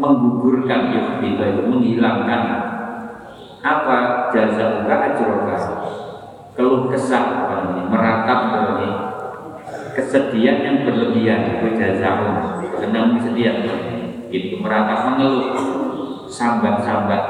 menggugurkan 0.00 0.80
yuhbito 0.96 1.44
itu 1.44 1.62
menghilangkan. 1.68 2.42
Apa? 3.60 3.96
Jasa 4.32 4.80
muka 4.80 4.96
ajroka 5.12 5.56
keluh 6.60 6.92
kesah 6.92 7.24
ini 7.72 7.82
meratap 7.88 8.40
ini. 8.52 8.90
Kesedihan 9.90 10.62
yang 10.62 10.76
berlebihan 10.86 11.58
itu 11.58 11.76
jazamu 11.76 12.62
sedang 12.78 13.16
kesedihan 13.20 13.56
itu 14.30 14.56
meratap 14.60 14.98
mengeluh 15.12 15.56
sambat-sambat. 16.30 17.22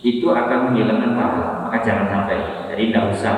Itu 0.00 0.32
akan 0.32 0.72
menghilangkan 0.72 1.12
pahala. 1.12 1.48
Maka 1.68 1.78
jangan 1.84 2.06
sampai. 2.08 2.38
Jadi 2.72 2.82
tidak 2.88 3.04
usah. 3.12 3.36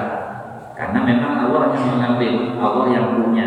Karena 0.79 0.99
memang 1.03 1.33
Allah 1.43 1.75
yang 1.75 1.85
mengambil. 1.99 2.33
Allah 2.63 2.87
yang 2.95 3.07
punya. 3.19 3.47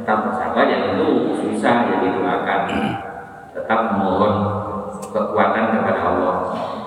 Tetap 0.00 0.28
bersabar 0.28 0.68
ya 0.68 0.96
itu 0.96 1.08
susah 1.32 1.88
ya 1.88 1.96
akan 2.12 2.43
tetap 3.64 3.96
mohon 3.96 4.34
kekuatan 5.08 5.72
kepada 5.72 6.00
Allah 6.04 6.36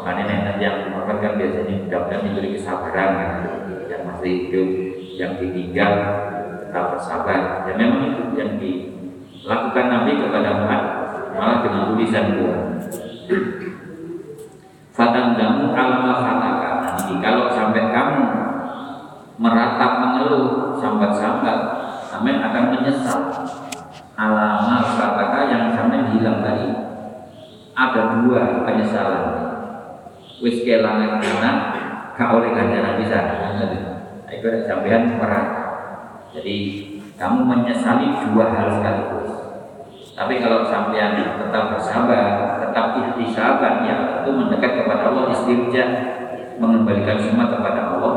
Makanya 0.06 0.24
nenek 0.30 0.56
yang 0.62 0.76
dimakan 0.88 1.18
kan 1.20 1.34
biasanya 1.36 1.84
mudah-mudahan 1.84 2.22
diberi 2.24 2.50
kesabaran 2.56 3.10
kan? 3.18 3.32
yang 3.92 4.02
masih 4.08 4.32
hidup, 4.48 4.70
yang 5.20 5.32
ditinggal 5.36 5.94
tetap 6.64 6.86
bersabar. 6.96 7.68
Ya 7.68 7.74
memang 7.76 8.16
itu 8.16 8.24
yang 8.40 8.56
dilakukan 8.56 9.86
Nabi 9.92 10.12
kepada 10.16 10.50
Muhammad 10.64 10.84
malah 11.36 11.58
dengan 11.60 11.92
tulisan 11.92 12.40
Quran. 12.40 12.68
Fatandamu 14.96 15.76
alama 15.76 16.14
fataka. 16.24 16.72
Nanti 16.88 17.14
kalau 17.20 17.52
sampai 17.52 17.84
kamu 17.92 18.24
meratap 19.44 19.92
mengeluh 20.08 20.80
sambat-sambat, 20.80 21.60
sampai 22.08 22.40
akan 22.40 22.64
menyesal 22.80 23.20
alama 24.18 24.82
fataka 24.98 25.40
yang 25.54 25.64
sampai 25.78 26.10
hilang 26.12 26.42
tadi. 26.42 26.68
Ada 27.78 28.26
dua 28.26 28.66
penyesalan. 28.66 29.26
Wis 30.42 30.66
kelangan 30.66 31.22
anak 31.22 31.58
gak 32.18 32.34
oleh 32.34 32.50
ganjaran 32.54 32.98
bisa 32.98 33.18
itu 34.28 34.48
sampean 34.70 35.18
merah 35.18 35.46
jadi 36.36 36.56
kamu 37.18 37.40
menyesali 37.50 38.14
dua 38.30 38.54
hal 38.54 38.68
sekaligus. 38.78 39.32
Tapi 40.14 40.42
kalau 40.42 40.66
sampean 40.66 41.18
tetap 41.18 41.74
bersabar 41.74 42.62
tetap 42.62 42.86
ikhtisaban 43.02 43.86
ya 43.86 44.22
itu 44.22 44.30
mendekat 44.34 44.82
kepada 44.82 45.10
Allah 45.14 45.34
istirja 45.34 45.84
mengembalikan 46.62 47.18
semua 47.18 47.50
kepada 47.50 47.98
Allah. 47.98 48.16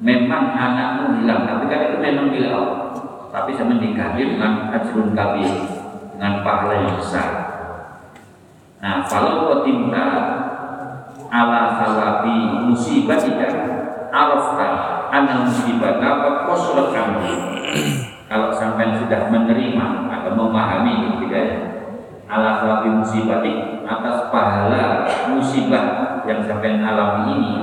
Memang 0.00 0.52
anakmu 0.56 1.20
hilang 1.20 1.44
tapi 1.44 1.64
kan 1.68 1.80
itu 1.92 1.96
memang 2.00 2.32
Allah 2.32 3.03
tapi 3.34 3.50
sama 3.58 3.82
diganti 3.82 4.30
dengan 4.30 4.70
ajrun 4.70 5.10
kabir 5.10 5.50
dengan 6.14 6.46
pahala 6.46 6.86
yang 6.86 6.94
besar. 6.94 7.30
Nah 8.78 9.02
kalau 9.10 9.50
kotimta 9.50 10.06
ala 11.34 11.74
sawabi 11.82 12.70
musibah 12.70 13.18
tidak 13.18 13.50
arafta 14.14 14.68
anal 15.10 15.50
musibah 15.50 15.98
dapat 15.98 16.46
kosrat 16.46 16.94
kamu. 16.94 17.26
Kalau 18.30 18.54
sampai 18.54 19.02
sudah 19.02 19.26
menerima 19.26 19.86
atau 20.14 20.30
memahami 20.38 21.18
ketika 21.18 21.38
ya? 21.42 21.56
Ala 22.30 22.62
sawabi 22.62 23.02
musibah 23.02 23.42
atas 23.82 24.30
pahala 24.30 25.10
musibah 25.34 26.22
yang 26.22 26.38
sampai 26.46 26.78
alami 26.78 27.34
ini 27.34 27.54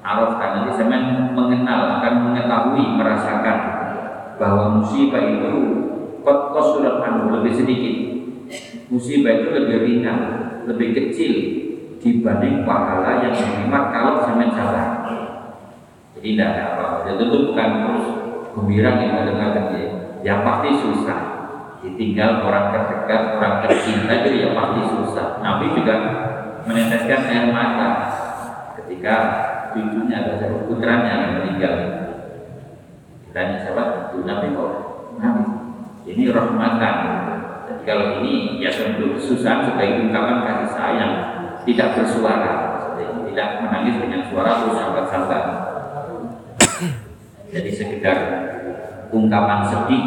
arafkan 0.00 0.64
nanti 0.64 0.72
sampai 0.80 1.00
mengenal 1.36 2.00
akan 2.00 2.14
mengetahui 2.24 2.84
merasakan 2.96 3.83
bahwa 4.40 4.80
musibah 4.80 5.22
itu 5.22 5.52
kot 6.24 6.56
surat 6.58 7.04
anu 7.04 7.40
lebih 7.40 7.52
sedikit. 7.54 7.96
Musibah 8.88 9.32
itu 9.42 9.48
lebih 9.54 9.76
ringan 9.82 10.18
lebih 10.64 10.96
kecil 10.96 11.32
dibanding 12.00 12.68
pahala 12.68 13.24
yang 13.24 13.32
menerima 13.32 13.80
kalau 13.92 14.20
sampai 14.20 14.52
sabar 14.52 15.04
jadi 16.24 16.40
tidak 16.40 16.48
ada 16.56 16.62
apa-apa. 16.72 17.20
Tentu 17.20 17.36
bukan 17.52 17.68
terus 17.84 18.06
gembira 18.56 18.96
kita 18.96 19.28
dengar 19.28 19.50
ya 19.76 19.88
yang 20.24 20.40
pasti 20.40 20.70
susah. 20.80 21.20
Ditinggal 21.84 22.40
orang 22.48 22.72
terdekat 22.72 23.36
orang 23.36 23.54
tercinta 23.60 24.24
itu 24.24 24.40
ya 24.40 24.56
pasti 24.56 24.80
susah. 24.88 25.44
Nabi 25.44 25.76
juga 25.76 25.94
meneteskan 26.64 27.28
air 27.28 27.52
mata 27.52 27.90
ketika 28.80 29.16
cucunya 29.76 30.24
atau 30.24 30.64
putranya 30.64 31.12
yang 31.12 31.32
meninggal. 31.44 31.74
Dan 33.34 33.58
sahabat 33.66 34.14
itu 34.14 34.22
Nabi 34.22 34.54
kok 34.54 34.72
ini 36.06 36.30
rahmatan. 36.30 36.96
Jadi 37.66 37.82
kalau 37.82 38.22
ini 38.22 38.62
ya 38.62 38.70
tentu 38.70 39.18
kesusahan 39.18 39.66
sebagai 39.66 40.06
ungkapan 40.06 40.46
kasih 40.46 40.70
sayang, 40.70 41.14
tidak 41.66 41.98
bersuara, 41.98 42.54
tidak 42.94 43.48
menangis 43.66 43.98
dengan 43.98 44.22
suara 44.30 44.62
terus 44.62 44.78
sahabat-sahabat. 44.78 45.44
Jadi 47.50 47.70
sekedar 47.74 48.18
ungkapan 49.10 49.66
sedih 49.66 50.04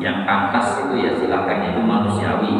yang 0.00 0.24
pantas 0.24 0.80
itu 0.80 1.04
ya 1.04 1.12
silakan 1.20 1.76
itu 1.76 1.80
manusiawi. 1.84 2.54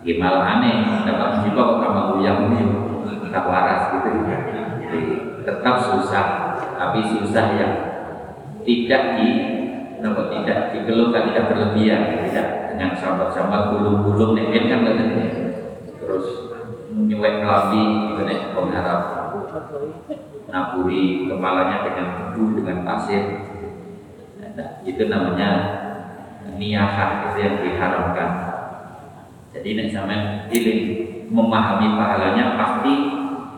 Gimana 0.00 0.58
aneh 0.58 1.06
dapat 1.06 1.28
musibah 1.38 1.76
kok 1.76 1.78
kamu 1.84 2.02
uyang 2.18 2.38
tak 3.30 3.46
waras 3.46 3.94
gitu. 3.94 4.10
Tetap 5.46 5.76
susah. 5.78 6.26
Tapi 6.80 7.04
susah 7.04 7.46
yang 7.60 7.89
tidak 8.64 9.02
di 9.20 9.28
nopo 10.00 10.32
tidak 10.32 10.72
dikeluhkan 10.72 11.22
tidak 11.32 11.44
berlebihan 11.52 12.02
tidak 12.24 12.46
dengan 12.72 12.90
sahabat-sahabat 12.96 13.62
gulung-gulung 13.76 14.32
nek 14.32 14.66
kan 14.68 14.80
begitu 14.88 15.20
terus 16.00 16.26
nyuwek 16.90 17.44
kelambi 17.44 17.84
gitu 18.10 18.22
nek 18.24 18.40
pengharap 18.56 19.00
naburi 20.50 21.30
kepalanya 21.30 21.86
dengan 21.86 22.06
debu 22.18 22.42
dengan 22.60 22.76
pasir. 22.82 23.22
Nah, 24.50 24.82
itu 24.82 25.02
namanya 25.06 25.50
niyahah 26.58 27.30
itu 27.30 27.38
yang 27.38 27.56
diharamkan. 27.62 28.30
Jadi 29.54 29.68
nek 29.78 29.88
sampai 29.94 30.50
pilih 30.50 30.78
memahami 31.30 31.94
pahalanya 31.94 32.58
pasti 32.58 32.94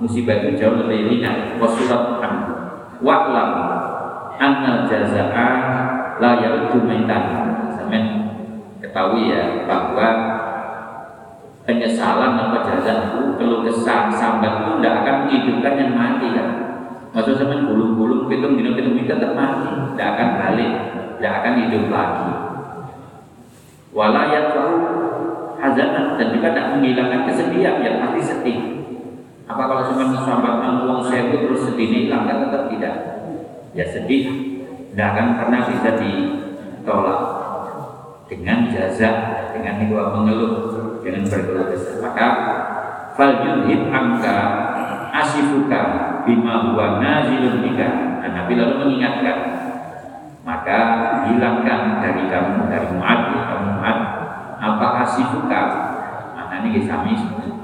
musibah 0.00 0.44
itu 0.44 0.60
jauh 0.60 0.76
lebih 0.84 1.08
ringan. 1.08 1.56
Wasulat 1.56 2.20
anhu 2.20 2.52
anna 4.40 4.86
jaza'a 4.88 5.48
la 6.20 6.30
yaudu 6.40 6.84
maitan. 6.84 7.24
Sampean 7.72 8.04
ketahui 8.78 9.32
ya 9.32 9.64
bahwa 9.68 10.08
penyesalan 11.64 12.38
apa 12.38 12.58
jaza 12.66 12.92
itu 13.10 13.36
keluh 13.38 13.60
kesah 13.64 14.12
sambat 14.12 14.66
itu 14.66 14.70
tidak 14.80 14.94
akan 15.02 15.14
menghidupkan 15.26 15.74
yang 15.76 15.92
mati 15.96 16.28
kan? 16.36 16.48
Maksud 17.12 17.36
sampean 17.36 17.68
gulung-gulung 17.68 18.30
pitung 18.30 18.56
dino 18.56 18.72
pitung 18.72 18.96
tetap 19.02 19.36
mati 19.36 19.68
tidak 19.92 20.08
akan 20.16 20.28
balik 20.40 20.72
tidak 21.20 21.32
akan 21.38 21.52
hidup 21.66 21.84
lagi. 21.92 22.32
Walayat 23.92 24.56
hazanah 25.60 26.18
dan 26.18 26.26
juga 26.34 26.48
tidak 26.50 26.66
menghilangkan 26.74 27.20
kesedihan 27.28 27.78
yang 27.84 28.02
pasti 28.02 28.20
sedih. 28.24 28.58
Apa 29.46 29.68
kalau 29.68 29.82
cuma 29.92 30.10
mensampaikan 30.10 30.82
uang 30.88 31.00
saya 31.06 31.30
itu 31.30 31.44
terus 31.46 31.60
sedih 31.70 31.88
hilang 31.92 32.24
kan 32.26 32.48
tetap 32.48 32.66
tidak. 32.72 33.11
Ya 33.72 33.88
sedih, 33.88 34.24
tidak 34.92 35.06
akan 35.16 35.26
pernah 35.40 35.60
bisa 35.64 35.90
ditolak 35.96 37.20
dengan 38.28 38.68
jaza, 38.68 39.10
dengan 39.56 39.80
itu 39.80 39.96
mengeluh, 39.96 40.52
dengan 41.00 41.24
berkeluh 41.24 41.72
kesah. 41.72 41.96
Maka 42.04 42.28
fal 43.16 43.32
yudhib 43.40 43.88
angka 43.88 44.36
asifuka 45.16 45.80
bima 46.28 46.68
huwa 46.68 47.00
nazilun 47.00 47.64
bika. 47.64 47.88
Nah, 48.20 48.30
Nabi 48.44 48.60
lalu 48.60 48.74
mengingatkan 48.76 49.38
maka 50.42 50.78
hilangkan 51.30 52.02
dari 52.02 52.26
kamu 52.26 52.66
dari 52.66 52.88
Mu'ad 52.98 53.20
ya, 53.30 53.40
kamu 53.46 53.68
Mu'ad 53.78 53.98
apa 54.62 54.86
asifuka 55.06 55.62
nah 56.34 56.60
ini 56.62 56.86
kami 56.86 57.14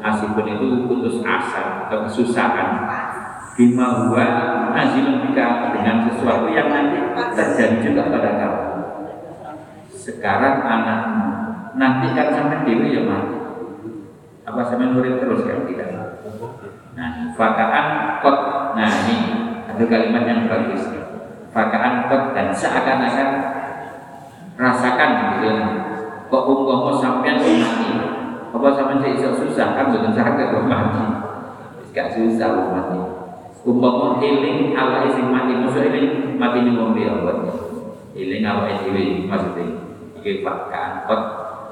asifun 0.02 0.46
itu 0.46 0.66
putus 0.86 1.20
asa 1.22 1.86
atau 1.86 2.06
kesusahan 2.06 2.86
bima 3.58 4.06
huwa 4.06 4.24
nazilun 4.70 5.26
bika 5.26 5.74
dengan 5.74 6.06
sesuatu 6.06 6.46
yang 6.54 6.70
nanti 6.70 7.02
terjadi 7.34 7.90
juga 7.90 8.06
pada 8.06 8.30
kamu. 8.38 8.62
Sekarang 9.90 10.62
anakmu 10.62 11.26
nanti 11.74 12.14
kan 12.14 12.30
sampai 12.30 12.62
dewi 12.62 12.94
ya 12.94 13.02
mati 13.02 13.34
apa 14.46 14.62
sampai 14.62 14.94
nurin 14.94 15.18
terus 15.18 15.42
kan? 15.42 15.66
Tidak. 15.66 15.90
Nah 16.94 17.34
fakaan 17.34 17.86
kot 18.22 18.38
nah 18.78 18.86
ini 18.86 19.16
ada 19.66 19.84
kalimat 19.90 20.22
yang 20.22 20.46
bagus. 20.46 20.86
Fakaan 21.50 22.06
kot 22.06 22.38
dan 22.38 22.54
seakan-akan 22.54 23.28
rasakan 24.54 25.10
gitu 25.34 25.50
kok 26.30 26.46
umpama 26.46 26.94
sampean 26.94 27.42
mati? 27.42 27.90
Apa 28.54 28.68
sama 28.70 29.02
saya 29.02 29.34
susah? 29.34 29.66
Kan 29.74 29.90
bukan 29.90 30.14
sakit 30.14 30.46
mati. 30.62 31.04
Gak 31.90 32.14
susah 32.14 32.70
mati. 32.70 33.17
Umpama 33.68 34.16
healing 34.16 34.72
ala 34.72 35.04
sing 35.12 35.28
mati 35.28 35.52
musuh 35.60 35.84
ini 35.84 36.32
mati 36.40 36.64
ning 36.64 36.80
wong 36.80 36.96
dia 36.96 37.20
buat. 37.20 37.36
Healing 38.16 38.40
ala 38.40 38.64
dhewe 38.80 39.28
maksudnya. 39.28 39.84
Iki 40.16 40.40
Pak 40.40 40.72
Kaantot 40.72 41.22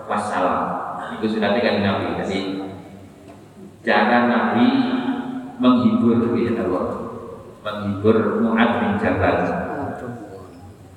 wassalam. 0.05 0.65
Itu 1.17 1.25
sudah 1.25 1.57
tekan 1.57 1.81
Nabi. 1.81 2.21
Jadi 2.21 2.39
cara 3.81 4.29
Nabi 4.29 4.67
menghibur 5.57 6.37
ya 6.37 6.53
Allah. 6.69 6.87
Menghibur 7.65 8.45
Mu'ad 8.45 8.71
bin 8.85 8.93
Jabal. 9.01 9.37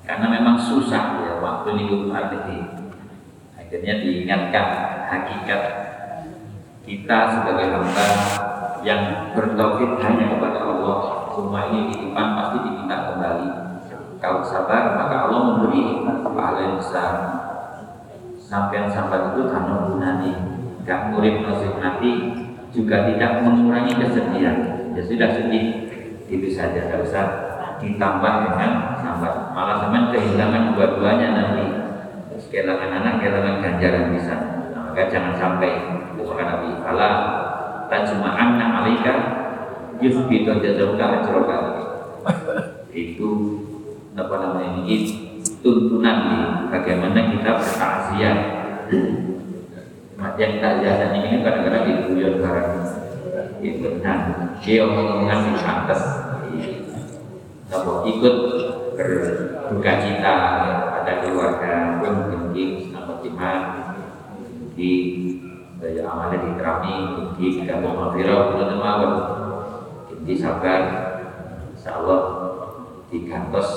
Karena 0.04 0.26
memang 0.28 0.60
susah 0.60 1.24
ya 1.24 1.40
waktu 1.40 1.80
ini 1.80 1.96
Mu'ad 1.96 2.28
ini 2.44 2.58
akhirnya 3.56 4.04
diingatkan 4.04 4.66
hakikat 5.08 5.62
kita 6.84 7.18
sebagai 7.32 7.70
hamba 7.72 8.06
yang 8.82 9.32
bertauhid 9.36 10.02
hanya 10.02 10.29
semua 11.40 11.72
ini 11.72 11.88
di 11.88 11.96
depan 12.04 12.36
pasti 12.36 12.56
diminta 12.68 12.96
kembali. 13.08 13.48
Kalau 14.20 14.44
sabar 14.44 15.00
maka 15.00 15.16
Allah 15.24 15.40
memberi 15.48 16.04
pahala 16.04 16.60
yang 16.60 16.76
besar. 16.76 17.12
Sampai 18.36 18.84
sabar 18.92 19.32
itu 19.32 19.48
karena 19.48 19.88
gunani 19.88 20.32
gak 20.84 21.14
murid 21.14 21.40
nasib 21.40 21.80
nanti 21.80 22.10
juga 22.76 23.08
tidak 23.08 23.40
mengurangi 23.40 23.96
kesedihan. 23.96 24.56
Ya 24.92 25.00
sudah 25.00 25.28
sedih. 25.32 25.88
Itu 26.28 26.46
saja 26.52 26.86
tidak 26.86 27.08
usah 27.08 27.24
ditambah 27.80 28.32
dengan 28.44 29.00
sabar 29.00 29.56
malah 29.56 29.80
sama 29.80 30.12
kehilangan 30.12 30.76
dua-duanya 30.76 31.28
nanti. 31.32 31.66
Kehilangan 32.50 32.90
anak, 33.00 33.14
kehilangan 33.22 33.56
ganjaran 33.62 34.04
bisa. 34.12 34.34
Nah, 34.74 34.90
maka 34.90 35.06
jangan 35.08 35.34
sampai. 35.38 35.72
Kata 36.20 36.56
Nabi, 36.56 36.72
"Fala 36.80 37.10
tajma'anna 37.92 38.64
'alaika 38.80 39.14
yuthbitu 40.00 40.50
jazauka 40.60 41.04
ajraka." 41.20 41.58
Itu 42.90 43.28
apa 44.18 44.34
namanya 44.40 44.84
ini? 44.84 45.28
Tuntunan 45.60 46.16
di 46.24 46.36
bagaimana 46.72 47.20
kita 47.36 47.50
bertakziah. 47.60 48.36
Yang 50.40 50.52
takziah 50.60 51.12
ini 51.16 51.44
kadang-kadang 51.44 51.84
di 51.84 51.92
guyon 52.08 52.40
barang 52.40 52.72
itu 53.60 54.00
nah 54.00 54.56
dia 54.60 54.88
omongan 54.88 55.52
di 55.52 55.60
atas. 55.60 56.02
Ikut 58.08 58.34
berduka 58.96 59.92
cita 60.00 60.36
pada 60.92 61.12
keluarga 61.24 62.00
pun 62.00 62.14
mungkin 62.32 62.88
sama 62.92 63.20
iman 63.24 63.60
di 64.76 64.92
daya 65.80 66.04
amalnya 66.08 66.36
diterami 66.40 66.94
di 67.40 67.64
kamu 67.64 67.88
mafirah 67.88 68.40
di 68.56 68.64
sabar 70.36 70.82
insya 71.74 72.02
Allah 72.02 72.20
di 73.10 73.26
kantos 73.26 73.68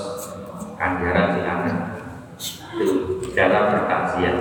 kanjaran 0.78 1.38
silakan 1.38 1.76
itu 2.78 2.96
cara 3.34 3.60
bertaksiah 3.70 4.38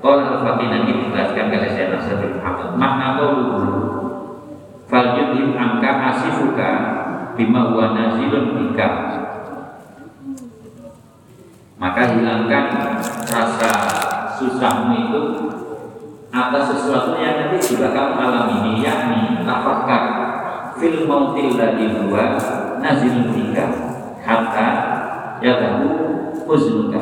kalau 0.00 0.22
al-fatih 0.22 0.68
nanti 0.68 0.90
dijelaskan 0.92 1.52
oleh 1.52 1.70
saya 1.72 1.86
Nasir 1.96 2.20
Muhammad 2.36 2.68
makna 2.76 3.08
dulu 3.16 3.76
fal 4.86 5.18
angka 5.56 5.90
asifuka 6.14 6.70
bima 7.36 7.70
huwa 7.70 7.92
nazilun 7.92 8.56
bika. 8.56 8.88
Maka 11.76 12.16
hilangkan 12.16 12.66
rasa 13.28 13.72
susahmu 14.40 14.96
itu 14.96 15.22
atas 16.32 16.72
sesuatu 16.72 17.20
yang 17.20 17.36
nanti 17.36 17.60
juga 17.60 17.92
kamu 17.92 18.16
alami 18.16 18.80
yakni 18.80 19.44
tafakar 19.44 20.04
fil 20.76 21.08
mautil 21.08 21.56
ladhi 21.56 21.88
huwa 21.92 22.36
nazilun 22.80 23.32
bika 23.32 23.64
hatta 24.22 24.68
yadahu 25.40 25.88
huznuka 26.44 27.00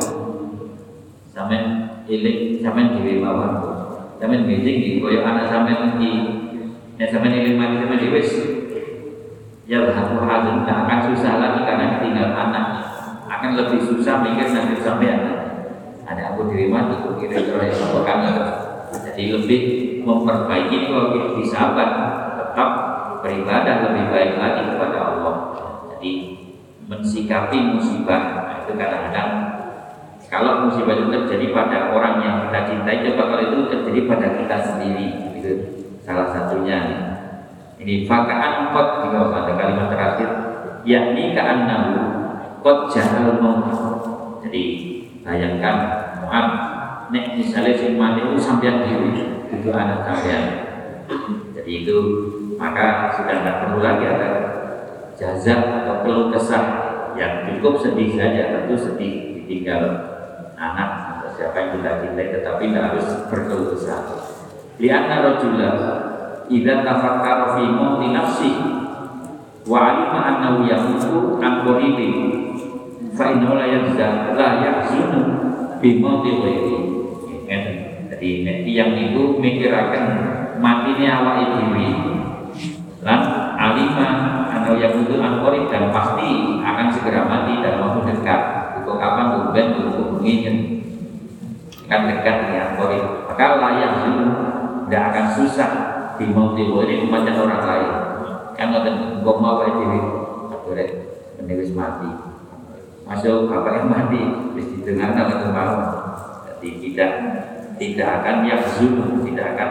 sampean 1.31 1.91
iling 2.07 2.59
sampean 2.63 2.95
dhewe 2.95 3.19
mawon 3.19 3.53
sampean 4.17 4.47
ngejing 4.47 4.77
iki 4.79 4.91
koyo 5.03 5.21
anak 5.21 5.51
sampean 5.51 5.99
iki. 5.99 6.11
Nek 6.95 7.11
sampean 7.11 7.35
iling 7.35 7.55
mati 7.59 7.75
sampean 7.83 7.99
dhewe 7.99 8.15
wis 8.19 8.31
ya 9.65 9.81
hamu 9.91 10.23
hazin 10.23 10.63
tak 10.63 10.87
akan 10.87 10.99
susah 11.11 11.33
lagi 11.41 11.59
karena 11.67 11.99
tinggal 11.99 12.29
anak. 12.31 12.65
Akan 13.25 13.57
lebih 13.59 13.83
susah 13.83 14.23
mikir 14.23 14.47
nanti 14.53 14.79
sampean. 14.79 15.19
Ada 16.05 16.37
aku 16.37 16.53
diri 16.53 16.69
mati 16.69 17.01
aku 17.01 17.17
kira 17.17 17.41
kira 17.41 17.65
yang 17.65 17.81
apa 18.05 18.65
jadi 19.15 19.23
lebih 19.35 19.61
memperbaiki 20.05 20.87
kalau 20.87 21.11
kita 21.11 21.29
disabar 21.41 21.89
tetap 22.37 22.69
beribadah 23.25 23.89
lebih 23.89 24.05
baik 24.13 24.31
lagi 24.37 24.61
kepada 24.69 24.97
Allah. 25.01 25.35
Jadi 25.97 26.11
mensikapi 26.85 27.57
musibah 27.73 28.21
nah, 28.37 28.55
itu 28.61 28.77
kadang-kadang 28.77 29.29
kalau 30.29 30.69
musibah 30.69 30.93
itu 30.93 31.09
terjadi 31.09 31.49
pada 31.49 31.77
orang 31.89 32.21
yang 32.21 32.35
kita 32.45 32.59
cintai 32.69 33.01
coba 33.09 33.23
kalau 33.33 33.43
itu 33.49 33.57
terjadi 33.73 33.99
pada 34.05 34.27
kita 34.37 34.57
sendiri 34.61 35.07
itu 35.41 35.51
salah 36.05 36.29
satunya. 36.29 36.79
Ini 37.81 38.05
fakaan 38.05 38.69
kot 38.71 39.09
jika 39.09 39.19
ada 39.33 39.53
kalimat 39.57 39.87
terakhir 39.89 40.29
yakni 40.85 41.33
nahu 41.33 41.97
kot 42.61 42.93
jahal 42.93 43.41
jadi 44.45 44.63
bayangkan 45.25 45.77
Mu'ab 46.21 46.47
nek 47.09 47.33
misalnya 47.33 47.73
si 47.73 47.97
mati 47.97 48.21
itu 48.21 48.37
sampai 48.37 48.85
diri 48.85 49.25
itu 49.49 49.69
anak 49.73 50.05
sampean. 50.05 50.43
Jadi 51.57 51.71
itu 51.85 51.97
maka 52.55 53.11
sudah 53.15 53.35
tidak 53.43 53.55
perlu 53.65 53.79
lagi 53.83 54.05
ada 54.07 54.29
jaza 55.15 55.55
atau 55.83 56.03
keluh 56.03 56.27
kesah 56.31 56.65
yang 57.15 57.47
cukup 57.47 57.79
sedih 57.79 58.15
saja. 58.15 58.55
Tentu 58.55 58.75
sedih 58.75 59.43
ditinggal 59.43 59.83
anak 60.55 60.89
atau 61.19 61.29
siapa 61.35 61.55
yang 61.55 61.69
kita 61.79 61.91
cintai 62.03 62.27
tetapi 62.39 62.63
tidak 62.71 62.83
harus 62.91 63.07
berkeluh 63.31 63.67
kesah. 63.75 64.01
Lianna 64.75 65.15
rojula 65.23 65.71
idza 66.51 66.83
tafakkara 66.83 67.55
fi 67.55 67.63
mauti 67.67 68.07
nafsi 68.11 68.51
wa 69.65 69.79
alima 69.81 70.19
annahu 70.35 70.67
yamutu 70.67 71.41
an 71.41 71.65
qaribi 71.65 72.09
fa 73.15 73.33
innahu 73.33 73.57
la 73.57 73.65
yahzan 73.65 74.35
la 74.35 74.49
yahzunu 74.61 75.21
bi 75.79 75.97
mauti 76.03 76.31
ghairi 76.37 76.77
jadi 78.15 78.31
yang 78.63 78.93
itu 78.93 79.37
mikirakan 79.41 80.05
matinya 80.61 81.09
awak 81.21 81.37
dhewe 81.57 82.14
lan 83.05 83.21
alima 83.53 84.09
atau 84.49 84.73
yang 84.81 84.97
butuh 84.97 85.21
ankorit 85.21 85.69
dan 85.69 85.93
pasti 85.93 86.57
akan 86.65 86.87
segera 86.89 87.21
mati 87.29 87.61
dalam 87.61 87.85
waktu 87.85 88.17
dekat. 88.17 88.41
Untuk 88.81 88.97
kapan? 88.97 89.25
Untuk 89.37 90.25
ingin 90.25 90.81
akan 91.85 92.01
dekat 92.09 92.35
dengan 92.49 92.61
ankorit 92.73 93.05
maka 93.29 93.61
layak 93.61 93.91
itu 94.09 94.25
tidak 94.85 95.03
akan 95.13 95.25
susah 95.37 95.71
di 96.17 96.25
mau 96.33 96.57
ini 96.57 97.05
macam 97.05 97.45
orang 97.45 97.63
lain. 97.67 97.91
Kan 98.57 98.73
ada 98.73 98.91
kok 99.21 99.37
mau 99.37 99.61
kayak 99.61 99.75
diri 99.77 100.01
boleh 100.65 100.87
menulis 101.37 101.71
mati. 101.77 102.09
Masuk 103.05 103.51
yang 103.53 103.85
mati. 103.91 104.21
Terus 104.55 104.67
didengar 104.73 105.13
atau 105.13 105.53
mau 105.53 105.77
jadi 106.47 106.69
tidak 106.81 107.11
tidak 107.75 108.09
akan 108.23 108.35
yang 108.47 108.63
tidak 109.27 109.47
akan 109.53 109.69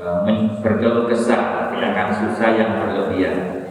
uh, 0.00 0.18
berkeluh 0.64 1.06
susah 2.38 2.54
yang 2.54 2.70
berlebihan. 2.78 3.66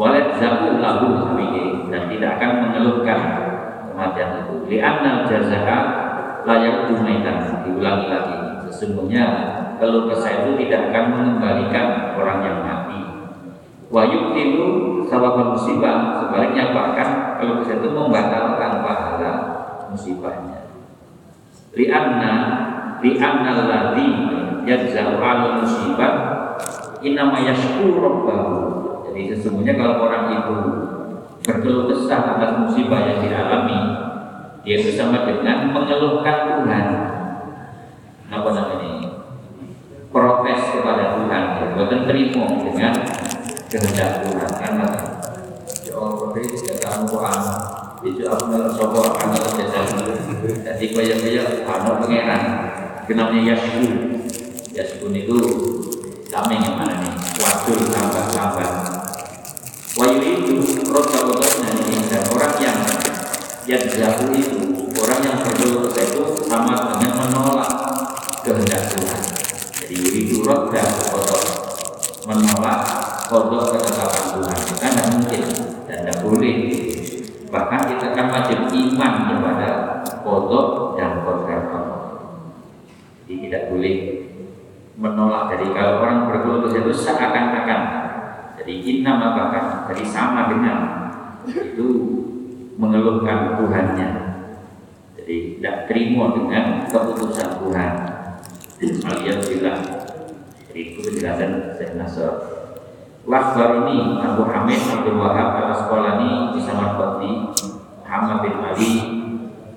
Walet 0.00 0.40
zaku 0.40 0.80
lagu 0.80 1.28
dan 1.92 2.08
tidak 2.08 2.30
akan 2.40 2.50
mengeluhkan 2.64 3.20
kematian 3.92 4.30
itu. 4.40 4.54
Li'anna 4.72 5.28
jazaa 5.28 5.78
layak 6.48 6.88
tunaikan 6.88 7.68
diulangi 7.68 8.08
lagi 8.08 8.36
sesungguhnya 8.72 9.24
keluh 9.76 10.08
kesah 10.08 10.40
itu 10.40 10.56
tidak 10.64 10.88
akan 10.88 11.04
mengembalikan 11.12 12.16
orang 12.16 12.40
yang 12.40 12.58
mati. 12.64 13.00
Wayuk 13.92 14.32
tilu 14.32 14.68
sabab 15.04 15.52
musibah. 15.52 16.24
Sebaliknya 16.24 16.72
bahkan 16.72 17.36
keluh 17.36 17.60
kesah 17.60 17.76
itu 17.76 17.92
membatalkan 17.92 18.72
pahala 18.80 19.32
musibahnya. 19.92 20.72
Li'anna 21.76 22.34
li'anna 23.04 23.52
ladhi 23.68 24.08
yajza'u 24.64 25.20
al 25.20 25.60
musibah 25.60 26.38
inama 27.02 27.42
yashkur 27.42 27.98
jadi 29.08 29.20
sesungguhnya 29.34 29.74
kalau 29.74 30.06
orang 30.06 30.24
itu 30.30 30.56
berkeluh 31.42 31.88
kesah 31.90 32.38
atas 32.38 32.50
musibah 32.60 33.02
yang 33.08 33.18
dialami 33.24 34.08
dia 34.68 34.84
bersama 34.84 35.24
dengan 35.24 35.72
mengeluhkan 35.72 36.60
Tuhan. 36.60 36.86
Apa 38.28 38.48
namanya? 38.52 39.24
Protes 40.12 40.60
kepada 40.76 41.16
Tuhan. 41.16 41.42
Bukan 41.72 42.00
terima 42.04 42.44
dengan 42.68 42.92
kehendak 43.72 44.28
Tuhan. 44.28 44.50
Karena 44.60 44.88
ya 45.88 45.92
Allah 45.96 46.28
tidak 46.36 46.78
kamu 46.84 47.16
itu 47.98 48.22
aku 48.28 48.42
nggak 48.46 48.78
sopo 48.78 49.00
akan 49.10 49.34
jadi 50.62 50.86
kaya 50.94 51.14
kaya 51.18 51.42
kamu 51.64 51.90
pangeran. 52.04 52.42
Kenapa 53.08 53.34
yashkur? 53.40 54.20
Ya 54.76 54.84
sukun 54.84 55.16
itu 55.16 55.38
tameng 56.38 56.62
yang 56.62 56.78
mana 56.78 56.94
nih? 57.02 57.12
Wadul 57.42 57.90
tambah 57.90 58.30
tambah 58.30 58.70
wayu 59.98 60.22
itu 60.22 60.54
roda 60.86 61.18
roda 61.26 61.50
ini 61.66 62.06
dan 62.06 62.22
orang 62.30 62.54
yang 62.62 62.78
yang 63.66 63.82
jauh 63.90 64.30
itu 64.30 64.58
orang 65.02 65.20
yang 65.26 65.36
berdosa 65.42 65.98
itu 66.06 66.22
sama 66.46 66.94
dengan 66.94 67.26
menolak 67.26 67.70
kehendak 68.46 68.86
Tuhan. 68.94 69.20
Jadi 69.82 69.96
itu 70.14 70.46
roda 70.46 70.82
roda 71.10 71.38
menolak 72.30 72.80
kodok 73.26 73.74
ketetapan 73.74 74.24
Tuhan. 74.38 74.58
Kan 74.78 74.90
tidak 74.94 75.06
mungkin 75.18 75.42
dan 75.90 75.98
tidak 76.06 76.18
boleh. 76.22 76.56
Bahkan 77.50 77.80
kita 77.90 78.06
kan 78.14 78.26
wajib 78.30 78.58
iman 78.70 79.12
kepada 79.26 79.70
dan 80.94 81.10
kodok 81.26 81.58
Allah 81.66 81.98
jadi 83.26 83.34
tidak 83.44 83.62
boleh 83.74 83.96
menolak 85.38 85.54
dari 85.54 85.66
kalau 85.70 86.02
orang 86.02 86.18
berkeluh 86.26 86.66
itu 86.66 86.90
seakan-akan. 86.90 87.82
Jadi 88.58 88.74
inna 88.82 89.12
bahkan 89.22 89.86
jadi 89.86 90.04
sama 90.04 90.50
dengan. 90.50 90.78
Itu 91.46 91.86
mengeluhkan 92.74 93.56
Tuhannya. 93.56 94.08
Jadi 95.14 95.36
tidak 95.58 95.86
terima 95.86 96.34
dengan 96.34 96.64
keputusan 96.90 97.48
Tuhan. 97.62 97.92
Bilang 98.78 99.82
jadi 100.70 100.80
itu 100.86 100.98
penjelasan 101.02 101.74
saya 101.74 101.98
Nasr 101.98 102.30
Lakbar 103.26 103.82
ini 103.82 104.22
Abu 104.22 104.46
Hamid 104.46 104.78
Abdul 104.78 105.18
Wahab 105.18 105.58
al 105.58 105.74
Asqalani 105.74 106.54
di 106.54 106.62
Samarqandi 106.62 107.32
Muhammad 108.06 108.38
bin 108.46 108.54
Ali 108.62 108.94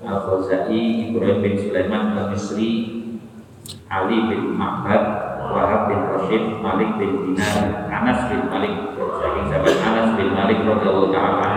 Al 0.06 0.22
Khazai 0.22 1.10
Ibrahim 1.10 1.42
bin 1.42 1.54
Sulaiman 1.58 2.14
Al 2.14 2.30
Misri 2.30 3.02
Ali 3.92 4.18
bin 4.24 4.56
Ma'bad, 4.56 5.02
Wahab 5.50 5.90
bin 5.90 6.00
Rashid, 6.06 6.42
Malik 6.62 6.90
bin 7.02 7.34
Dinar, 7.34 7.90
Anas 7.90 8.30
bin 8.30 8.46
Malik, 8.46 8.94
saking 8.94 9.46
sahabat 9.50 9.76
Anas 9.82 10.08
bin 10.14 10.28
Malik 10.30 10.58
radhiyallahu 10.62 11.10
taala. 11.10 11.50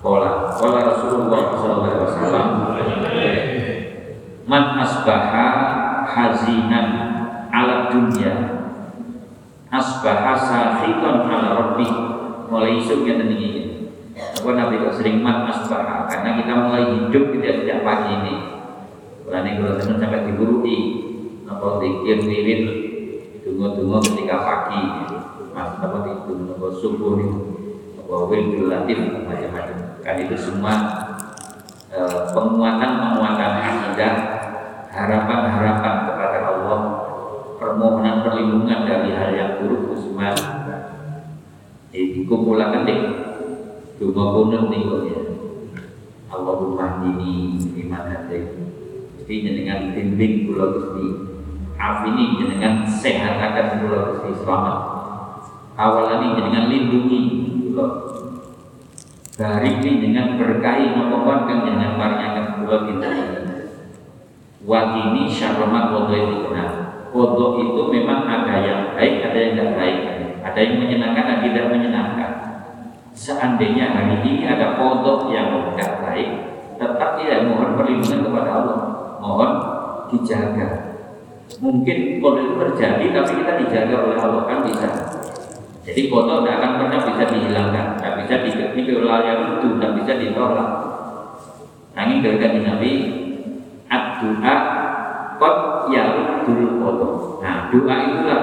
Qala, 0.00 0.30
qala 0.56 0.78
Rasulullah 0.96 1.42
wasallam, 1.60 2.46
Man 4.48 4.64
asbaha 4.80 5.46
hazinan 6.08 6.88
ala 7.52 7.92
dunya 7.92 8.34
asbaha 9.70 10.34
sahiton 10.34 11.28
ala 11.30 11.48
rabbi. 11.54 11.88
Mulai 12.50 12.82
isuk 12.82 13.06
ya 13.06 13.14
ini 13.14 13.70
apa 14.20 14.50
Nabi 14.52 14.82
kok 14.82 14.98
sering 14.98 15.22
mat 15.22 15.46
asbaha? 15.48 16.10
Karena 16.10 16.42
kita 16.42 16.52
mulai 16.66 16.84
hidup 16.98 17.24
tidak 17.30 17.54
sejak 17.62 17.78
pagi 17.86 18.10
ini. 18.10 18.36
Karena 19.30 19.50
kalau 19.54 19.78
teman 19.78 19.96
sampai 20.02 20.26
diburui 20.26 20.78
apa 21.50 21.82
dikir 21.82 22.22
wirid 22.22 22.62
tunggu-tunggu 23.42 23.98
ketika 24.06 24.36
pagi 24.46 24.82
mas 25.50 25.82
apa 25.82 25.98
itu 26.06 26.32
apa 26.46 26.66
subuh 26.78 27.18
itu 27.18 27.38
apa 27.98 28.14
wil 28.30 28.70
latif 28.70 28.98
macam-macam. 29.26 29.78
Kan 30.06 30.14
itu 30.22 30.36
semua 30.38 30.74
eh, 31.90 32.18
penguatan-penguatan 32.30 33.52
akidah 33.58 34.14
harapan-harapan 34.94 35.94
kepada 36.06 36.38
Allah 36.46 36.80
permohonan 37.58 38.22
perlindungan 38.22 38.80
dari 38.86 39.10
hal 39.12 39.30
yang 39.34 39.50
buruk 39.58 39.98
semua 39.98 40.32
dikumpulkan 41.90 42.86
deh 42.86 43.00
cuma 43.98 44.32
kunut 44.32 44.70
nih 44.70 44.82
ya. 44.86 45.20
Allahumma 46.30 47.02
ini 47.02 47.58
iman 47.84 48.06
hati. 48.06 48.38
Jadi 49.18 49.34
dengan 49.44 49.92
bimbing 49.92 50.46
pulau 50.46 50.78
gusti 50.78 51.06
afini 51.80 52.36
dengan 52.36 52.84
sehat 52.84 53.40
akan 53.40 53.66
pulau 53.80 54.12
gusti 54.12 54.44
selamat. 54.44 54.78
Awalnya 55.80 56.36
dengan 56.36 56.68
lindungi 56.68 57.20
pulau 57.72 58.20
Barik 59.40 59.80
dengan 59.80 60.36
berkahi 60.36 60.92
memohonkan 60.92 61.64
dengan 61.64 61.96
paringan 61.96 62.60
pulau 62.60 62.84
kita. 62.84 63.08
Wakini 64.68 65.24
syarromat 65.32 65.88
wadai 65.96 66.44
Kodok 67.10 67.58
itu 67.58 67.82
memang 67.90 68.28
ada 68.28 68.60
yang 68.60 68.92
baik, 68.92 69.24
ada 69.24 69.38
yang 69.40 69.52
tidak 69.56 69.70
baik. 69.80 69.98
Ada 70.44 70.58
yang 70.60 70.74
menyenangkan, 70.78 71.24
dan 71.26 71.38
tidak 71.40 71.64
menyenangkan. 71.72 72.32
Seandainya 73.16 73.96
hari 73.96 74.20
ini 74.22 74.46
ada 74.46 74.78
kodok 74.78 75.34
yang 75.34 75.74
tidak 75.74 76.00
baik 76.06 76.30
Tetap 76.78 77.18
tidak 77.18 77.50
mohon 77.50 77.74
perlindungan 77.74 78.20
kepada 78.28 78.50
Allah. 78.62 78.78
Mohon 79.18 79.52
dijaga 80.12 80.89
Mungkin 81.58 82.22
kodok 82.22 82.42
itu 82.46 82.54
terjadi 82.54 83.04
tapi 83.10 83.32
kita 83.42 83.52
dijaga 83.58 83.96
oleh 84.06 84.18
Allah 84.22 84.42
kan 84.46 84.58
bisa. 84.62 84.88
Jadi 85.82 86.06
kodok 86.06 86.46
tidak 86.46 86.56
akan 86.62 86.72
pernah 86.78 87.00
bisa 87.02 87.24
dihilangkan 87.26 87.86
Tidak 87.98 88.14
bisa 88.22 88.34
diketik 88.46 89.00
oleh 89.00 89.20
yang 89.26 89.40
itu, 89.58 89.68
tidak 89.74 89.92
bisa 89.98 90.12
ditolak. 90.22 90.70
Nanging 91.98 92.20
dari 92.22 92.60
Nabi 92.62 92.92
Ad-du'a 93.90 94.56
Qad 95.40 95.56
yarudul 95.90 96.78
kodok 96.78 97.42
Nah 97.42 97.72
doa 97.74 97.96
itulah 98.06 98.42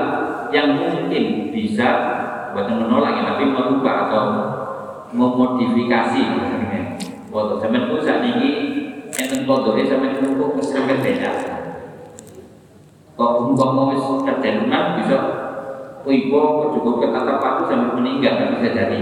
yang 0.51 0.75
mungkin 0.75 1.55
bisa 1.55 1.89
Bukan 2.51 2.89
menolak 2.89 3.21
ya, 3.21 3.23
tapi 3.31 3.53
merubah 3.53 4.09
atau 4.09 4.23
memodifikasi. 5.13 6.23
Kodok 7.31 7.61
Sampai 7.63 7.87
pun 7.87 8.01
saat 8.03 8.25
ini 8.25 8.51
Enten 9.13 9.47
kodoknya 9.47 9.87
sampai 9.87 10.19
kumpul 10.19 10.59
keserempet 10.59 10.99
beda 10.99 11.31
Kok 13.17 13.31
umpah 13.41 13.69
mau 13.73 13.89
terjadi 14.21 15.01
bisa 15.01 15.17
Wibo 16.07 16.71
cukup 16.71 17.03
ketata 17.03 17.41
paku 17.41 17.67
sampai 17.67 17.99
meninggal 17.99 18.37
Tidak 18.37 18.49
bisa 18.55 18.69
jadi. 18.71 19.01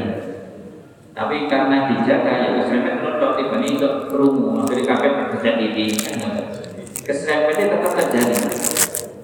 Tapi 1.14 1.46
karena 1.46 1.92
dijaga 1.92 2.32
ya 2.34 2.50
keserempet 2.60 2.96
nutup 3.04 3.38
tiba 3.38 3.56
ini 3.62 3.78
untuk 3.78 3.94
kerumuh 4.10 4.66
akhirnya 4.66 4.84
kakek 4.90 5.14
terjadi 5.38 5.66
di 5.70 5.86
keserempetnya 7.06 7.78
tetap 7.78 7.92
terjadi. 7.94 8.36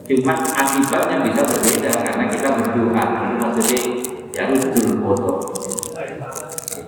Cuma 0.05 0.35
akibatnya 0.37 1.17
bisa 1.25 1.41
berbeda 1.41 1.91
karena 2.05 2.25
kita 2.29 2.49
berdoa. 2.53 3.05
Maksudnya 3.41 3.81
ya 4.31 4.47
harus 4.47 4.71
foto 5.01 5.31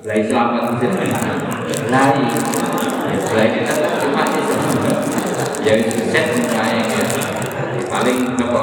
lah 0.03 0.19
selamat 0.19 0.63
lari 1.87 2.27
lah 3.31 3.43
ini 3.47 3.59
tetap 3.63 3.93
cuma 4.03 4.23
itu 4.35 4.55
ya 5.63 5.73
set 6.11 6.27
kayak 6.51 6.83
ya 6.91 6.92
paling 8.03 8.35
apa? 8.35 8.61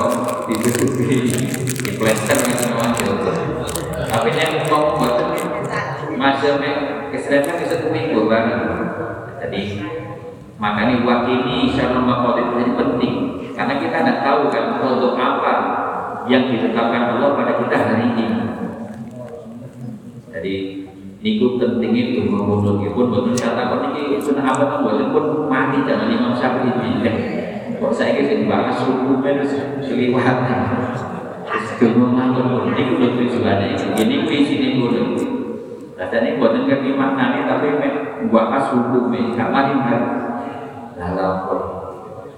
Ditutupi 0.52 1.32
di 1.32 1.90
plester 1.96 2.36
kan 2.44 2.60
tapi 4.10 4.36
yang 4.36 4.68
mau 4.68 5.00
buat 5.00 5.16
masuk 6.18 6.60
keserempet 7.14 7.62
bisa 7.62 7.80
kuminggu 7.88 8.26
bareng 8.28 8.64
jadi 9.40 9.80
makanya 10.60 11.00
wakini 11.08 11.72
shalom 11.72 12.04
makolit 12.04 12.52
menjadi 12.52 12.72
penting. 12.76 13.14
Karena 13.56 13.80
kita 13.80 13.96
tidak 14.04 14.18
tahu 14.24 14.52
kan 14.52 14.64
untuk 14.84 15.16
apa 15.16 15.52
yang 16.28 16.52
ditetapkan 16.52 17.16
Allah 17.16 17.32
pada 17.32 17.52
kita 17.64 17.76
hari 17.80 18.04
ini. 18.12 18.26
Jadi 20.28 20.54
niku 21.24 21.56
penting 21.56 21.92
itu 21.96 22.28
mengundur 22.28 22.76
pun 22.92 23.08
betul 23.08 23.32
saya 23.32 23.56
takut 23.56 23.88
ini 23.92 24.20
sudah 24.20 24.44
apa 24.44 24.84
kan 24.84 25.08
pun 25.12 25.48
mati 25.48 25.84
jangan 25.88 26.12
Imam 26.12 26.32
Syafi'i 26.36 27.00
kok 27.80 27.92
saya 27.96 28.20
kisah 28.20 28.44
bahas 28.44 28.76
hukumnya 28.84 29.40
seliwatan 29.80 30.60
Tunggu 31.80 32.12
mantul 32.12 32.68
ini 32.76 32.92
kudu 32.92 33.24
tujuannya 33.24 33.72
ini 33.96 34.28
visi 34.28 34.60
ini 34.60 34.68
kudu 34.76 35.16
ini 35.96 36.30
buatan 36.36 36.68
ngerti 36.68 36.92
maknanya 36.92 37.56
tapi 37.56 37.72
bahas 38.28 38.68
hukumnya 38.68 39.32
gak 39.32 39.48
mari 39.48 39.74
dalam 41.00 41.36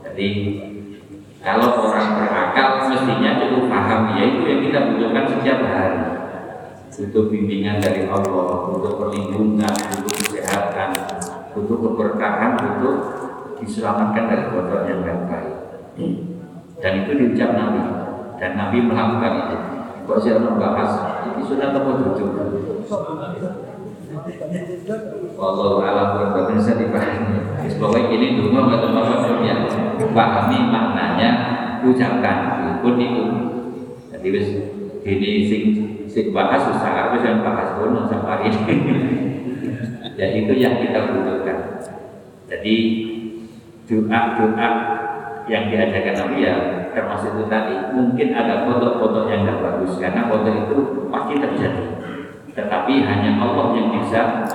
jadi 0.06 0.28
kalau 1.42 1.90
orang 1.90 2.22
berakal 2.22 2.86
mestinya 2.86 3.34
cukup 3.42 3.66
paham. 3.66 4.14
Ya 4.14 4.30
itu 4.30 4.46
yang 4.46 4.60
kita 4.62 4.78
butuhkan 4.94 5.24
setiap 5.26 5.58
hari. 5.66 6.00
Butuh 6.92 7.24
bimbingan 7.32 7.82
dari 7.82 8.06
Allah 8.06 8.68
butuh 8.68 9.00
perlindungan 9.00 9.74
butuh 9.74 10.12
kesehatan 10.12 10.92
butuh 11.56 11.76
keberkahan 11.80 12.52
butuh 12.60 12.96
diselamatkan 13.62 14.24
dari 14.28 14.44
kotor 14.50 14.84
yang 14.90 15.02
baik 15.06 15.54
dan 16.82 16.92
itu 17.06 17.10
diucap 17.14 17.50
Nabi 17.54 17.80
dan 18.42 18.58
Nabi 18.58 18.78
melakukan 18.82 19.32
itu 19.46 19.56
kok 20.02 20.18
saya 20.18 20.42
membahas 20.42 20.90
itu 21.30 21.40
sudah 21.46 21.70
atau 21.70 21.94
tujuh 22.02 22.28
Wallahu 25.40 25.80
a'lam 25.80 26.36
wa 26.36 26.42
bisa 26.52 26.76
dipahami. 26.76 27.48
Bahwa 27.80 27.98
ini 28.12 28.36
dulu 28.36 28.54
teman-teman 28.54 29.40
ya 29.42 29.56
pahami 30.12 30.58
maknanya 30.68 31.30
ucapkan 31.82 32.36
pun 32.84 32.94
itu. 33.00 33.24
Jadi 34.12 34.28
wis 34.28 34.48
ini 35.02 35.30
sing 35.48 35.62
sing 36.06 36.26
bahas 36.30 36.60
susah 36.70 36.92
harus 36.92 37.24
yang 37.24 37.40
bahas 37.40 37.74
pun 37.80 38.04
sampai 38.06 38.52
ini. 38.52 38.76
ya 40.20 40.26
itu 40.36 40.52
yang 40.60 40.76
kita 40.78 41.08
butuhkan. 41.08 41.58
Jadi 42.46 42.76
doa-doa 43.92 44.68
yang 45.44 45.68
diadakan 45.68 46.14
Nabi 46.16 46.36
ya 46.48 46.54
termasuk 46.96 47.36
itu 47.36 47.44
tadi. 47.52 47.76
Mungkin 47.92 48.32
ada 48.32 48.64
foto-foto 48.64 49.28
yang 49.28 49.44
tidak 49.44 49.60
bagus 49.60 49.92
karena 50.00 50.32
foto 50.32 50.48
itu 50.48 50.76
pasti 51.12 51.34
terjadi. 51.36 51.84
Tetapi 52.52 52.94
hanya 53.04 53.36
Allah 53.40 53.66
yang 53.76 53.88
bisa 54.00 54.48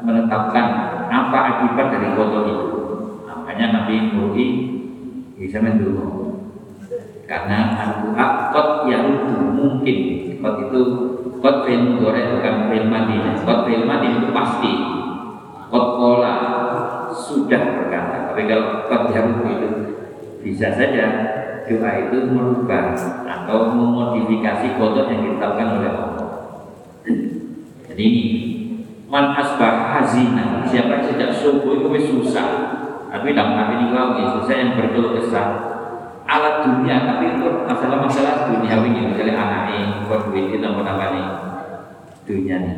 menetapkan 0.00 0.66
apa 1.08 1.38
akibat 1.52 1.86
dari 1.92 2.08
foto 2.16 2.38
itu. 2.48 2.66
Makanya 3.28 3.66
Nabi 3.76 3.94
Nuri 4.16 4.48
bisa 5.36 5.60
mendukung. 5.60 6.40
Karena 7.28 7.76
al-doa 7.76 8.56
kot 8.56 8.68
yang 8.88 9.04
mungkin 9.52 9.96
kot 10.40 10.54
itu 10.64 10.80
kot 11.44 11.68
fil 11.68 11.82
mudore 11.92 12.40
bukan 12.40 12.72
fil 12.72 12.86
mati 12.88 13.16
kot 13.44 13.68
fil 13.68 13.84
mati 13.84 14.06
itu 14.16 14.28
pasti. 14.32 14.72
Kot 15.68 15.86
yang 18.48 19.44
itu 19.44 19.68
bisa 20.40 20.72
saja 20.72 21.06
doa 21.68 21.90
itu 22.08 22.16
merubah 22.32 22.96
atau 23.28 23.76
memodifikasi 23.76 24.80
kotor 24.80 25.12
yang 25.12 25.20
ditetapkan 25.28 25.68
oleh 25.76 25.90
Allah. 25.92 26.26
Jadi 27.92 28.02
ini 28.02 28.24
man 29.04 29.36
asbah 29.36 29.92
hazina 29.92 30.64
siapa 30.64 31.00
yang 31.00 31.04
sejak 31.04 31.30
subuh 31.36 31.76
itu 31.76 31.88
susah. 32.08 32.48
Tapi 33.08 33.32
dalam 33.32 33.56
hati 33.56 33.74
ini 33.80 33.92
ya 33.92 34.26
susah 34.40 34.54
yang 34.56 34.70
berkeluh 34.76 35.16
kesah. 35.20 35.48
Alat 36.28 36.60
dunia 36.60 37.08
tapi 37.08 37.40
itu 37.40 37.48
masalah-masalah 37.64 38.52
dunia 38.52 38.84
ini 38.84 39.16
misalnya 39.16 39.32
anaknya 39.32 40.04
buat 40.04 40.28
duit 40.28 40.52
itu 40.52 40.60
apa 40.60 40.84
namanya 40.84 41.24
dunia 42.28 42.56
ini 42.60 42.72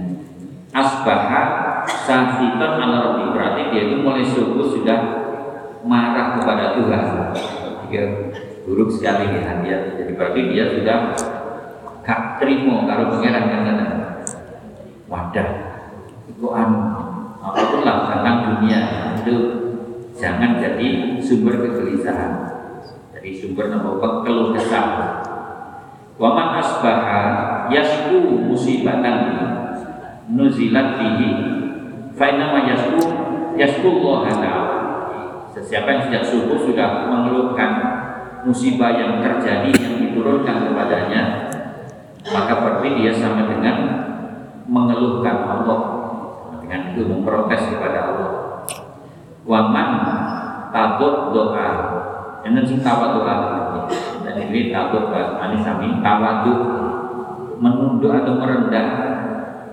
asbaha 0.70 1.42
sahitan 2.06 2.78
ala 2.78 3.10
rabbi 3.10 3.34
berarti 3.34 3.74
dia 3.74 3.90
itu 3.90 4.06
mulai 4.06 4.22
subuh 4.22 4.70
sudah 4.70 4.98
marah 5.84 6.40
kepada 6.40 6.76
Tuhan. 6.76 7.04
Ya, 7.90 8.04
buruk 8.62 8.94
sekali 8.94 9.34
ya 9.34 9.58
jadi 9.98 10.12
berarti 10.14 10.40
dia 10.54 10.64
sudah 10.70 10.98
gak 12.06 12.38
terima 12.38 12.86
kalau 12.86 13.18
pengeran 13.18 13.44
kan 13.50 13.66
wadah. 15.10 15.48
Itu 16.30 16.46
anu 16.54 16.78
apa 17.42 17.60
pun 17.66 17.80
lah 17.82 17.96
tentang 18.14 18.36
dunia. 18.54 18.80
Itu 19.20 19.34
jangan 20.14 20.62
jadi 20.62 21.18
sumber 21.18 21.58
kegelisahan. 21.58 22.32
Jadi 23.16 23.30
sumber 23.36 23.74
nama 23.74 23.98
keluh 24.22 24.54
kesah. 24.54 24.86
Waman 26.20 26.60
asbaha 26.60 27.22
yasku 27.72 28.44
musibatan 28.48 29.16
nuzilat 30.30 31.00
bihi. 31.00 31.30
Fa 32.14 32.28
yasku 32.30 33.02
yasku 33.58 33.88
Allah 33.88 34.20
taala. 34.30 34.79
Sesiapa 35.60 35.88
yang 35.92 36.02
sejak 36.08 36.24
subuh 36.24 36.56
sudah 36.64 37.04
mengeluhkan 37.12 37.70
musibah 38.48 38.96
yang 38.96 39.20
terjadi 39.20 39.68
yang 39.76 39.94
diturunkan 40.00 40.72
kepadanya, 40.72 41.52
maka 42.32 42.52
berarti 42.64 42.88
dia 42.96 43.12
sama 43.12 43.44
dengan 43.44 43.76
mengeluhkan 44.64 45.36
Allah 45.44 45.80
dengan 46.64 46.96
itu 46.96 47.04
memprotes 47.04 47.76
kepada 47.76 48.08
Allah. 48.08 48.32
Waman 49.44 49.90
tabut 50.72 51.36
doa, 51.36 51.68
dan 52.40 52.64
sing 52.64 52.80
tawa 52.80 53.20
doa 53.20 53.36
dan 54.24 54.34
ini 54.48 54.72
tabut 54.72 55.12
ini 55.12 55.58
sami 55.60 56.00
tawadu 56.00 56.56
menunduk 57.60 58.16
atau 58.16 58.40
merendah 58.40 58.88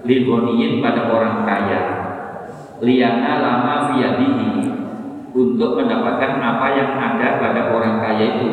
ligoniyin 0.03 0.83
pada 0.83 1.07
orang 1.07 1.47
kaya 1.47 1.81
liana 2.83 3.33
lama 3.39 3.75
fiyadihi 3.95 4.76
untuk 5.37 5.77
mendapatkan 5.77 6.41
apa 6.41 6.67
yang 6.73 6.91
ada 6.97 7.37
pada 7.37 7.61
orang 7.69 8.01
kaya 8.01 8.25
itu. 8.41 8.49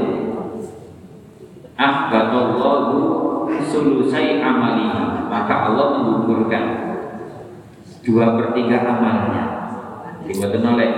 Ah 1.74 2.12
ahbatallahu 2.12 3.00
sulusai 3.64 4.44
amalihi 4.44 5.26
maka 5.32 5.72
Allah 5.72 5.98
menggugurkan 5.98 6.64
dua 8.04 8.36
per 8.36 8.46
tiga 8.52 8.84
amalnya. 8.84 9.44
Jadi 10.28 10.60
oleh 10.60 10.90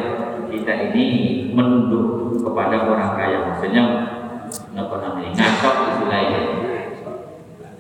kita 0.51 0.75
ini 0.90 1.07
menunduk 1.55 2.42
kepada 2.42 2.83
orang 2.90 3.14
kaya. 3.14 3.38
Maksudnya 3.46 3.85
apa 4.75 4.94
namanya? 5.01 5.31
Ngatok 5.33 5.77
istilahnya. 5.94 6.42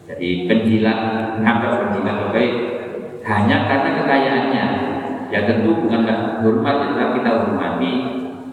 Jadi 0.06 0.46
penjilat 0.46 0.98
ngatok 1.42 1.72
penjilat 1.82 2.16
oke 2.30 2.44
hanya 3.26 3.56
karena 3.66 3.90
kekayaannya 3.98 4.85
ya 5.30 5.40
tentu 5.46 5.70
bukanlah 5.82 6.42
hormat 6.42 6.76
tetap 6.86 7.08
kita 7.18 7.30
hormati 7.42 7.92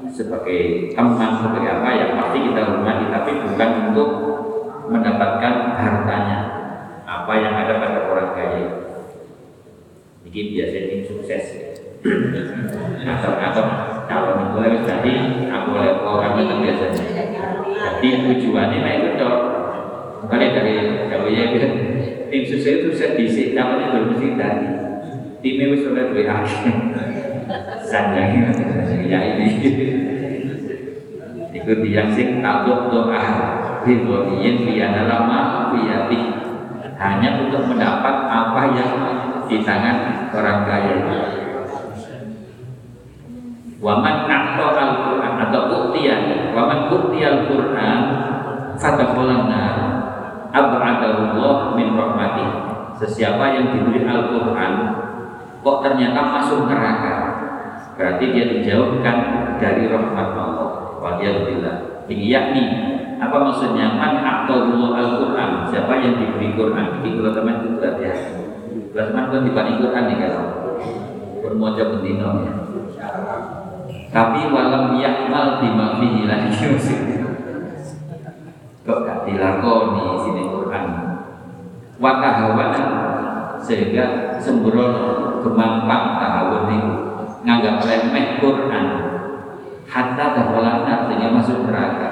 sebagai 0.09 0.93
teman 0.93 1.29
sebagai 1.41 1.69
apa 1.81 1.89
ya 1.93 2.05
pasti 2.17 2.37
kita 2.41 2.61
hormati 2.69 3.05
tapi 3.09 3.31
bukan 3.45 3.69
untuk 3.89 4.09
mendapatkan 4.89 5.53
hartanya 5.79 6.39
apa 7.03 7.33
yang 7.39 7.53
ada 7.55 7.73
pada 7.79 7.99
orang 8.09 8.29
kaya. 8.35 8.63
Ini 10.23 10.41
biasanya 10.55 11.05
sukses. 11.07 11.45
Atau 13.03 13.31
atau 13.39 13.63
itu 14.43 14.57
harus 14.59 14.81
jadi 14.83 15.13
aku 15.47 15.67
boleh 15.71 15.93
orang 16.03 16.33
itu 16.41 16.55
biasanya. 16.61 17.03
Jadi 18.03 18.07
tujuannya 18.27 18.77
nah 18.83 18.93
itu 18.99 19.09
dok 19.15 19.39
kali 20.27 20.55
dari 20.55 20.73
kalau 21.11 21.27
ya 21.27 21.51
tim 22.31 22.43
sukses 22.47 22.83
itu 22.83 22.87
bisa 22.95 23.15
disik 23.15 23.47
namanya 23.55 23.91
belum 23.91 24.15
mesti 24.15 24.27
tadi 24.39 24.82
timnya 25.43 25.75
wis 25.75 25.83
oleh 25.91 26.07
duit 26.15 26.23
akhir 26.23 26.71
sanjang 27.83 28.47
ya 29.03 29.19
ini. 29.35 29.47
Ikuti 31.53 31.93
yang 31.93 32.09
sing 32.09 32.41
takut 32.41 32.89
doa 32.89 33.21
Bidoniyin 33.85 34.65
biana 34.65 35.05
lama 35.05 35.69
biyati 35.69 36.33
Hanya 36.97 37.45
untuk 37.45 37.69
mendapat 37.69 38.15
apa 38.25 38.61
yang 38.73 38.91
di 39.45 39.61
tangan 39.61 40.31
orang 40.33 40.65
kaya. 40.65 40.95
Waman 43.83 44.17
akto 44.25 44.65
al-Quran 44.71 45.33
atau 45.45 45.61
uktiyan 45.67 46.55
Waman 46.55 46.89
ukti 46.89 47.19
al-Quran 47.21 47.99
Fadakholanna 48.79 49.63
Ab'adahullah 50.49 51.77
min 51.77 51.93
rahmati. 51.93 52.45
Sesiapa 52.97 53.45
yang 53.57 53.65
diberi 53.73 54.05
Al-Quran 54.05 54.73
Kok 55.63 55.77
ternyata 55.79 56.19
masuk 56.27 56.67
neraka? 56.67 57.15
Berarti 57.95 58.25
dia 58.35 58.45
dijauhkan 58.51 59.17
dari 59.63 59.87
rahmat 59.87 60.29
Allah. 60.35 60.69
Wadiyahulillah 60.99 62.07
Ini 62.11 62.25
yakni 62.27 62.63
apa 63.19 63.35
maksudnya? 63.39 63.95
Man 63.95 64.19
aktalullah 64.19 64.99
al-Quran. 64.99 65.49
Siapa 65.71 65.93
yang 66.03 66.19
diberi 66.19 66.51
Quran? 66.59 66.99
Jadi 66.99 67.09
kalau 67.15 67.31
teman 67.31 67.55
itu 67.63 67.79
hati-hati 67.79 68.43
kalau 68.93 69.09
teman 69.09 69.25
kan 69.31 69.41
dibanding 69.41 69.77
Quran 69.81 70.03
nih 70.05 70.17
kalau. 70.21 70.45
Bermoja 71.41 71.83
bendino 71.95 72.29
ya. 72.45 72.53
Tapi 74.13 74.39
walam 74.53 75.01
yakmal 75.01 75.57
bima 75.57 75.97
fihi 75.97 76.29
lagi 76.29 76.53
kok 78.83 78.99
gak 79.07 79.19
dilakoni 79.25 80.05
sini 80.27 80.43
Quran? 80.45 80.85
Watahawana 81.97 82.83
sehingga 83.63 84.37
sembrono 84.43 85.39
kemampang 85.39 86.19
tahawun 86.19 86.63
itu 86.75 86.93
nganggap 87.47 87.75
remeh 87.87 88.27
Quran 88.43 88.85
hatta 89.87 90.25
terholana 90.35 91.07
sehingga 91.07 91.29
masuk 91.31 91.57
neraka 91.67 92.11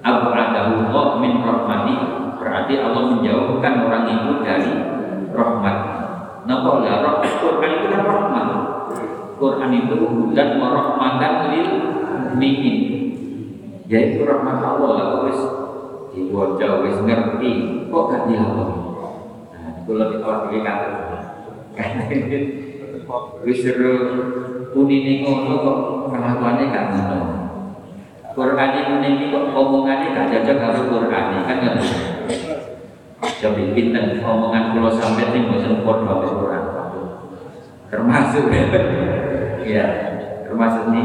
Abu 0.00 0.32
Adahullah 0.32 1.20
min 1.20 1.44
rahmati 1.44 1.96
berarti 2.40 2.74
Allah 2.80 3.02
menjauhkan 3.12 3.74
orang 3.84 4.04
itu 4.08 4.32
dari 4.40 4.72
rahmat. 5.28 5.76
Napa 6.48 6.70
la 6.80 7.04
rahmat 7.04 7.32
Quran 7.36 7.68
itu 7.68 7.86
kan 7.92 8.02
rahmat. 8.08 8.46
Quran 9.36 9.70
itu 9.76 9.96
dan 10.32 10.56
merahmatan 10.56 11.32
lil 11.52 11.68
mukminin. 12.32 12.78
Yaitu 13.92 14.24
rahmat 14.24 14.56
Allah 14.64 14.90
lah 14.96 15.08
wis 15.28 15.40
diwaca 16.16 16.68
wis 16.80 16.96
ngerti 17.04 17.52
kok 17.92 18.04
gak 18.08 18.22
dilakoni. 18.24 18.89
Kula 19.90 20.06
ditawar 20.06 20.46
iki 20.54 20.62
kata. 20.62 20.86
Wis 23.42 23.58
seru 23.58 23.94
unine 24.70 25.26
ngono 25.26 25.66
kok 25.66 25.78
kelakuane 26.14 26.62
gak 26.70 26.86
ngono. 26.94 27.18
Quran 28.30 28.70
ini 29.02 29.34
kok 29.34 29.50
omongannya 29.50 30.14
gak 30.14 30.30
cocok 30.30 30.56
karo 30.62 30.80
Quran 30.94 31.24
kan 31.42 31.56
nggak 31.58 31.74
Jadi 33.42 33.74
pinter 33.74 34.22
omongan 34.22 34.78
pulau 34.78 34.94
sampai 34.94 35.26
sing 35.34 35.50
bosan 35.50 35.82
podo 35.82 36.38
Quran. 36.38 36.64
Termasuk 37.90 38.46
ya, 39.66 39.84
termasuk 40.46 40.94
ini. 40.94 41.02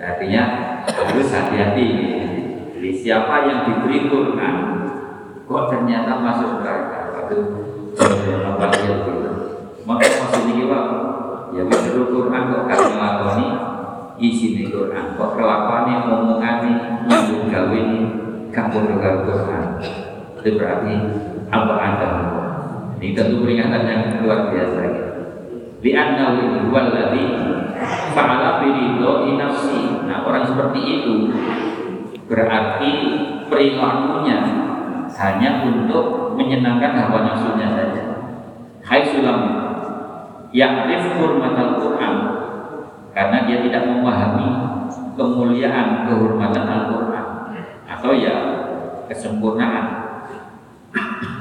Artinya 0.00 0.42
harus 0.88 1.28
hati-hati. 1.36 1.88
Jadi 2.72 2.90
siapa 2.96 3.44
yang 3.44 3.68
diberi 3.68 4.08
Quran 4.08 4.54
kok 5.44 5.64
ternyata 5.68 6.16
masuk 6.24 6.64
neraka 6.64 7.06
itu 7.28 7.65
apa 8.00 8.64
dia. 8.72 8.94
Maka 9.86 10.06
maksudnya 10.06 10.52
gimana? 10.54 10.96
Ya 11.54 11.62
wis 11.64 11.82
Quran 11.94 12.42
kok 12.52 12.62
gak 12.68 12.80
ngelakoni? 12.80 13.46
Isi 14.16 14.68
Quran 14.68 15.06
kok 15.16 15.30
kelakuannya 15.36 15.96
omongannya 16.08 16.72
nyambung 17.04 17.52
gawe 17.52 17.76
ini 17.76 18.00
kamu 18.48 18.78
dengar 18.88 19.14
Quran 19.28 19.64
itu 20.46 20.62
berarti 20.62 20.94
apa 21.50 21.74
anda 21.74 22.10
ini 23.02 23.12
tentu 23.12 23.42
peringatan 23.42 23.82
yang 23.82 24.02
luar 24.22 24.48
biasa 24.54 24.80
di 25.82 25.90
annahu 25.92 26.70
huwal 26.70 26.88
ladzi 26.94 27.24
fa'ala 28.16 28.64
biridho 28.64 29.36
nafsi. 29.36 30.06
Nah 30.08 30.24
orang 30.24 30.48
seperti 30.48 30.80
itu 30.80 31.14
berarti 32.30 32.92
perilakunya 33.52 34.55
hanya 35.16 35.64
untuk 35.64 36.36
menyenangkan 36.36 36.92
hawa 36.92 37.24
nafsunya 37.24 37.72
saja 37.72 38.04
hai 38.84 39.02
sulam 39.02 39.40
ya'rif 40.52 41.16
hurmatal 41.16 41.80
Quran 41.80 42.14
karena 43.16 43.48
dia 43.48 43.64
tidak 43.64 43.82
memahami 43.88 44.48
kemuliaan 45.16 46.04
kehormatan 46.04 46.64
Al-Quran 46.68 47.26
atau 47.88 48.12
ya 48.12 48.36
kesempurnaan 49.08 49.86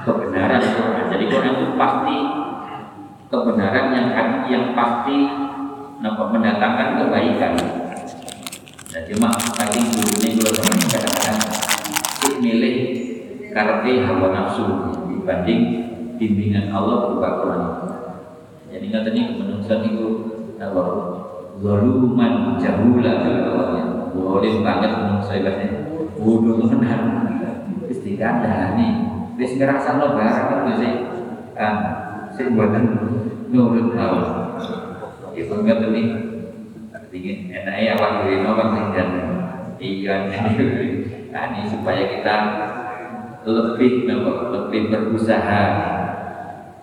kebenaran 0.07 0.63
Quran. 0.63 1.05
Jadi 1.11 1.25
Quran 1.27 1.53
itu 1.59 1.67
pasti 1.75 2.17
kebenaran 3.27 3.85
yang 3.91 4.07
yang 4.47 4.65
pasti 4.71 5.17
mendatangkan 6.05 6.87
kebaikan. 7.03 7.53
Dan 8.95 9.01
cuma 9.11 9.35
saking 9.35 9.91
dua 10.39 10.49
teman 10.55 10.79
kadang-kadang 10.87 11.39
milih 12.39 13.04
karena 13.55 14.03
hawa 14.03 14.27
nafsu 14.35 14.67
dibanding 15.07 15.61
bimbingan 16.19 16.75
Allah 16.75 17.07
berupa 17.07 17.29
Quran. 17.39 17.63
Jadi 18.67 18.91
katanya 18.91 19.23
menurut 19.39 19.63
itu 19.63 20.07
Allah 20.59 20.87
zaluman 21.63 22.59
jahula 22.59 23.13
kalau 23.23 23.67
boleh 24.11 24.59
banget 24.59 24.91
menurut 24.91 25.23
saya 25.23 25.39
bahasanya 25.47 25.87
bodoh 26.19 26.67
tenan 26.67 27.01
wis 27.87 28.03
dikandani 28.03 28.87
wis 29.39 29.55
ngrasakno 29.55 30.19
barang 30.19 30.47
itu 30.51 30.73
sih 30.83 30.93
kan 31.55 31.75
sing 32.35 32.51
mboten 32.59 32.83
nurut 33.55 33.95
mau 33.95 34.19
itu 35.31 35.51
enggak 35.51 35.79
tadi 35.79 36.03
ingin 37.15 37.37
enaknya 37.55 37.95
awak 37.95 38.11
dhewe 38.27 38.35
nomor 38.43 38.91
dan 38.91 39.09
iya 39.79 40.27
ini 41.31 41.61
supaya 41.71 42.03
kita 42.11 42.35
lebih 43.45 44.09
lebih 44.09 44.81
berusaha 44.89 45.63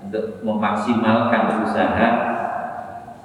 untuk 0.07 0.41
memaksimalkan 0.47 1.67
usaha 1.67 2.09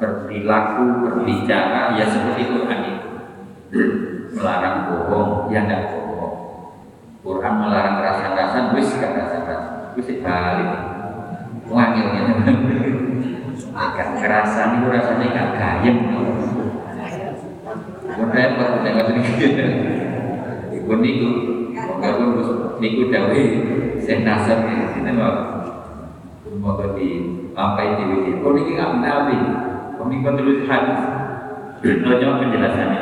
berperilaku 0.02 1.06
berbicara. 1.06 1.94
Ya 1.98 2.06
seperti 2.10 2.50
Quran 2.50 2.80
itu. 2.90 3.10
Melarang 4.38 4.90
bohong. 4.90 5.54
Ya 5.54 5.70
tidak 5.70 5.94
bohong. 5.94 6.36
Quran 7.22 7.54
melarang 7.62 7.98
rasa-rasa. 8.02 8.74
Wis 8.74 8.90
gak 8.98 9.14
rasa-rasa. 9.14 9.94
Wis 9.94 10.10
balik 10.22 10.98
wangilnya 11.68 12.24
kan 13.76 14.10
kerasan 14.18 14.80
itu 14.80 14.88
rasanya 14.88 15.28
kan 15.36 15.48
gayem 15.58 15.98
pun 16.08 16.26
repot 18.32 18.68
pun 18.72 18.82
niku 18.82 18.88
nggak 18.88 19.06
pun 20.88 21.00
niku 22.78 23.10
dawe 23.10 23.44
saya 24.02 24.18
nasab 24.24 24.60
ini 24.70 25.12
mau 25.14 25.34
mau 26.62 26.80
di 26.94 27.34
di 27.58 28.04
widi 28.06 28.32
pun 28.42 28.58
ini 28.58 28.78
nggak 28.78 28.92
nabi 29.02 29.38
pun 29.98 30.06
niku 30.14 30.30
tulis 30.38 30.66
hadis? 30.70 31.02
Ojo 31.78 32.28
penjelasannya. 32.42 33.02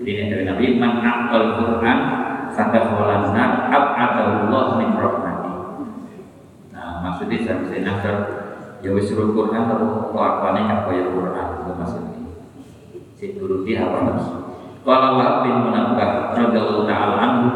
Jadi 0.00 0.22
dari 0.32 0.44
Nabi 0.48 0.80
Man 0.80 1.00
akal 1.04 1.60
Quran 1.60 1.98
Fatahwalan 2.56 3.36
nar 3.36 3.68
Ab'atahullah 3.68 4.66
min 4.80 4.90
rahmati. 4.96 5.52
Nah 6.72 7.04
maksudnya 7.04 7.44
saya 7.44 7.80
nasar 7.84 8.16
Ya 8.84 8.92
wisrul 8.92 9.32
Quran 9.32 9.64
Atau 9.64 10.12
kelakuannya 10.12 10.68
kan 10.68 10.78
kaya 10.88 11.08
Quran? 11.08 11.46
Itu 11.60 11.72
maksudnya. 11.72 12.20
Si 13.16 13.36
turuti 13.36 13.72
apa 13.76 14.12
Kalau 14.84 15.10
Wahab 15.16 15.36
bin 15.48 15.56
Munabbah 15.68 16.36
Radiyallahu 16.36 16.84
ta'ala 16.84 17.16
anhu 17.16 17.48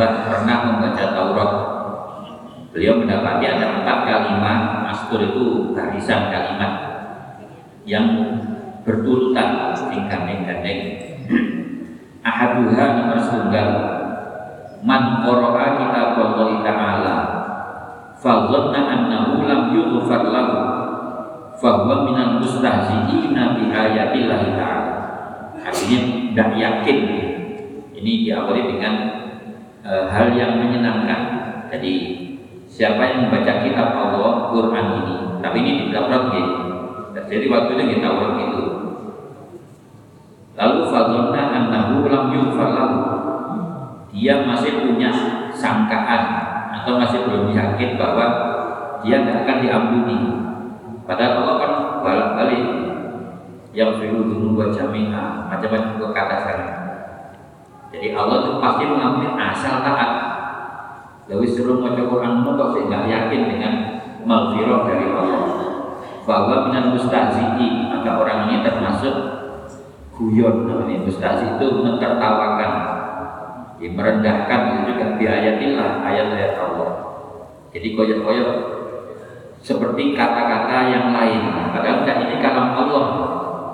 Munabbah 0.00 0.32
pernah 0.32 0.58
membaca 0.64 1.04
Taurat. 1.12 1.52
Beliau 2.72 3.04
mendapati 3.04 3.44
ada 3.52 3.84
empat 3.84 3.98
kalimat 4.08 4.88
asbur 4.88 5.20
itu 5.20 5.76
barisan 5.76 6.32
kalimat 6.32 6.72
yang 7.84 8.08
berturutan 8.80 9.76
gandeng-gandeng 10.08 10.80
ahaduha 12.24 12.84
nomor 12.96 13.18
setunggal 13.20 13.68
man 14.80 15.20
qara'a 15.20 15.68
kitab 15.76 16.16
Allah 16.16 16.48
Ta'ala 16.64 17.16
fa 18.16 18.32
annahu 18.56 19.44
lam 19.44 19.62
yughfar 19.76 20.24
lahu 20.32 20.56
bahwa 21.60 22.08
minal 22.08 22.40
mustahziina 22.40 23.52
bi 23.52 23.68
ayatillah 23.68 24.42
ta'ala. 24.48 24.94
Artinya 25.60 25.98
tidak 26.32 26.50
yakin. 26.56 26.98
Ini 28.00 28.12
diawali 28.24 28.62
dengan 28.64 29.19
e, 29.90 29.94
hal 30.06 30.30
yang 30.38 30.62
menyenangkan. 30.62 31.22
Jadi 31.74 31.92
siapa 32.70 33.02
yang 33.02 33.18
membaca 33.26 33.66
kitab 33.66 33.90
Allah 33.90 34.54
Quran 34.54 34.86
ini 35.02 35.16
tapi 35.42 35.58
ini 35.66 35.72
di 35.82 35.86
Taurat 35.90 36.30
gitu 36.30 36.70
jadi 37.30 37.46
itu 37.46 37.74
di 37.78 37.96
Taurat 38.02 38.34
itu. 38.38 38.64
Lalu 40.58 40.80
fadlna 40.90 41.42
annahu 41.54 42.06
lam 42.10 42.24
yughfar 42.34 42.74
dia 44.10 44.42
masih 44.42 44.82
punya 44.82 45.10
sangkaan 45.54 46.22
atau 46.74 46.98
masih 46.98 47.22
belum 47.22 47.54
yakin 47.54 47.94
bahwa 47.94 48.26
dia 49.06 49.22
tidak 49.22 49.46
akan 49.46 49.56
diampuni. 49.62 50.18
Padahal 51.06 51.42
Allah 51.42 51.56
kan 51.62 51.72
balik-balik 52.02 52.62
yang 53.70 53.94
firu 54.02 54.26
dulu 54.26 54.58
buat 54.58 54.74
jamiah 54.74 55.46
macam-macam 55.46 56.10
kata 56.10 56.36
sana. 56.42 56.68
Jadi 57.90 58.14
Allah 58.14 58.36
itu 58.46 58.52
pasti 58.62 58.84
mengampuni 58.86 59.28
asal 59.34 59.82
taat. 59.82 60.10
Lalu 61.30 61.46
suruh 61.46 61.78
mau 61.78 61.94
Quran 61.94 62.42
kok 62.42 62.68
saya 62.74 62.82
nggak 62.90 63.04
yakin 63.06 63.42
dengan 63.50 63.74
maghfirah 64.26 64.80
dari 64.86 65.06
Allah. 65.10 65.42
Bahwa 66.26 66.70
minat 66.70 66.94
mustahzi'i 66.94 67.90
maka 67.90 68.10
orang 68.22 68.46
ini 68.46 68.62
termasuk 68.62 69.14
guyon 70.14 70.68
namanya 70.68 71.00
mustahzi 71.02 71.56
itu 71.56 71.66
menertawakan 71.80 72.72
ya, 73.80 73.88
merendahkan 73.88 74.60
itu 74.68 74.78
juga 74.92 75.06
biayatillah 75.16 75.90
ayat-ayat 76.04 76.54
Allah. 76.60 76.90
Jadi 77.72 77.88
koyok-koyok 77.96 78.50
seperti 79.64 80.16
kata-kata 80.16 80.76
yang 80.92 81.12
lain. 81.16 81.40
Padahal 81.72 82.04
tidak 82.04 82.16
ini 82.28 82.36
kalam 82.40 82.68
Allah. 82.76 83.06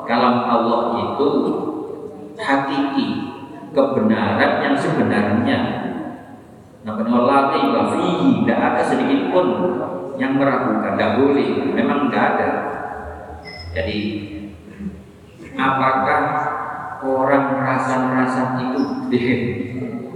Kalam 0.06 0.36
Allah 0.46 0.80
itu 1.02 1.28
hakiki, 2.38 3.06
kebenaran 3.76 4.64
yang 4.64 4.72
sebenarnya. 4.80 5.58
Namun 6.80 7.06
Allah 7.12 7.52
fihi 7.52 8.40
tidak 8.40 8.58
ada 8.72 8.82
sedikit 8.88 9.28
pun 9.28 9.46
yang 10.16 10.40
meragukan, 10.40 10.96
tidak 10.96 11.20
boleh, 11.20 11.48
memang 11.76 12.08
tidak 12.08 12.24
ada. 12.24 12.48
Jadi 13.76 14.00
apakah 15.52 16.22
orang 17.04 17.44
merasa-merasa 17.60 18.56
itu 18.64 18.80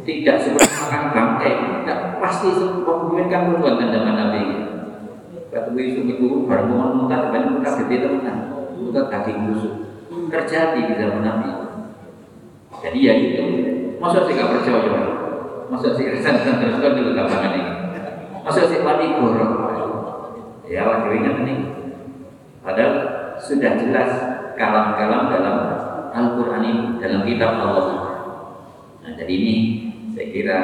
tidak 0.08 0.36
seperti 0.40 0.72
makan 0.88 1.02
bangkai? 1.12 1.52
Tidak 1.84 1.98
pasti 2.16 2.48
memungkinkan 2.56 3.52
pun 3.52 3.76
zaman 3.76 4.16
Nabi. 4.16 4.42
Kata 5.50 5.74
isu 5.74 6.06
itu 6.06 6.46
baru 6.46 6.70
mau 6.70 6.94
muntah, 6.94 7.28
banyak 7.34 7.58
muntah 7.58 7.74
gede 7.84 8.06
teman, 8.06 8.54
muntah 8.78 9.10
daging 9.10 9.50
busuk. 9.50 9.74
Terjadi 10.30 10.80
di 10.86 10.94
zaman 10.96 11.26
Nabi. 11.26 11.50
Jadi 12.80 12.98
ya 13.04 13.14
itu. 13.16 13.44
Masa 14.00 14.24
sih 14.24 14.32
gak 14.32 14.48
percaya? 14.48 15.00
Masa 15.68 15.88
sih 15.94 16.04
kesan 16.08 16.40
terus 16.40 16.80
kan 16.80 16.92
dulu 16.96 17.10
gampang 17.12 17.44
ini. 17.52 17.62
Masa 18.40 18.64
sih 18.66 18.80
mati 18.80 19.12
borok? 19.20 19.50
Ya 20.64 20.86
waktu 20.86 21.18
ingat 21.20 21.36
ini. 21.44 21.54
Padahal 22.64 22.92
sudah 23.40 23.74
jelas 23.80 24.10
kalam-kalam 24.54 25.32
dalam 25.32 25.56
Al-Quran 26.10 26.62
ini, 26.62 26.82
dalam 27.02 27.22
kitab 27.26 27.58
Allah. 27.58 27.86
Nah 29.00 29.12
jadi 29.16 29.32
ini 29.32 29.54
saya 30.12 30.26
kira 30.30 30.58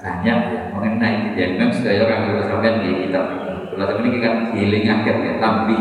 banyak 0.00 0.38
ya 0.54 0.60
mengenai 0.70 1.14
kejadian 1.32 1.50
memang 1.58 1.72
sudah 1.72 1.92
orang 2.04 2.20
harus 2.30 2.46
sampai 2.46 2.72
di 2.84 2.90
kitab. 3.06 3.26
Kalau 3.76 3.84
teman 3.92 4.08
ini 4.08 4.18
kan 4.24 4.34
healing 4.56 4.86
agak 4.88 5.16
ya, 5.20 5.32
tapi 5.36 5.76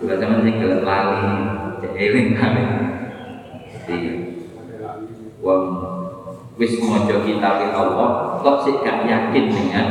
kalau 0.00 0.16
teman 0.16 0.40
ini 0.46 0.52
kalau 0.56 0.80
lali, 0.86 1.32
healing 1.98 2.28
kali. 2.32 2.64
Jadi, 3.84 3.96
wong 5.44 5.64
wis 6.56 6.80
mojo 6.80 7.20
kitab 7.22 7.60
Allah, 7.76 8.40
kok 8.40 8.56
sih 8.64 8.80
gak 8.80 9.04
yakin 9.04 9.44
dengan 9.52 9.86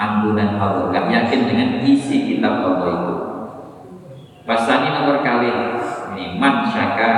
ampunan 0.00 0.56
Allah, 0.56 0.88
gak 0.88 1.12
yakin 1.12 1.40
dengan 1.44 1.68
isi 1.84 2.34
kitab 2.34 2.64
Allah 2.64 2.88
itu. 2.88 3.14
Pasani 4.46 4.94
nomor 4.94 5.20
kali 5.20 5.50
ini 6.16 6.40
man 6.40 6.64
syaka 6.70 7.12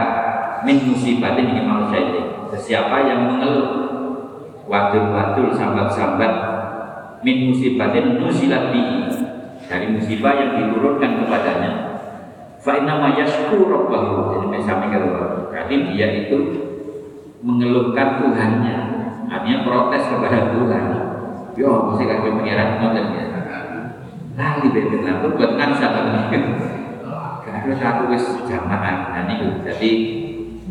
min 0.66 0.90
musibatin 0.90 1.54
ini 1.54 1.62
manusia 1.62 2.00
ini. 2.02 2.22
Siapa 2.58 3.06
yang 3.06 3.28
mengeluh 3.28 3.68
wadul-wadul 4.66 5.52
sambat-sambat 5.54 6.32
min 7.22 7.52
musibatin 7.52 8.18
nusilat 8.18 8.72
bihi 8.72 9.08
dari 9.68 9.86
musibah 9.92 10.32
yang 10.34 10.50
diturunkan 10.56 11.24
kepadanya 11.24 11.72
fa 12.58 12.72
inna 12.78 12.94
ma 12.98 13.10
rabbahu 13.14 14.14
jadi 14.34 14.58
sampai 14.64 14.88
kalau 14.90 15.10
berarti 15.50 15.74
dia 15.94 16.08
itu 16.26 16.67
mengeluhkan 17.42 18.22
Tuhannya. 18.22 18.76
Artinya 19.28 19.58
protes 19.64 20.02
kepada 20.08 20.38
Tuhan. 20.56 20.84
Yo 21.58 21.90
mesti 21.90 22.04
kaki 22.06 22.28
pengiran 22.38 22.80
ngoten 22.80 23.06
ya? 23.12 23.24
Lali 24.38 24.70
bebek 24.70 25.02
lampun 25.02 25.34
buat 25.34 25.58
kan? 25.58 25.74
Sahabat 25.74 26.06
karena 27.68 27.74
satu 27.74 28.08
wis 28.08 28.24
jamaah 28.46 29.10
dan 29.10 29.26
itu 29.34 29.60
jadi 29.66 29.90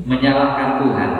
menyalahkan 0.07 0.81
Tuhan. 0.81 1.11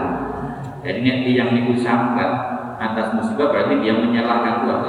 Jadi 0.81 1.35
yang 1.35 1.51
niku 1.51 1.75
sambat 1.75 2.31
atas 2.79 3.13
musibah 3.19 3.51
berarti 3.51 3.83
dia 3.83 3.99
menyalahkan 3.99 4.63
Tuhan. 4.63 4.81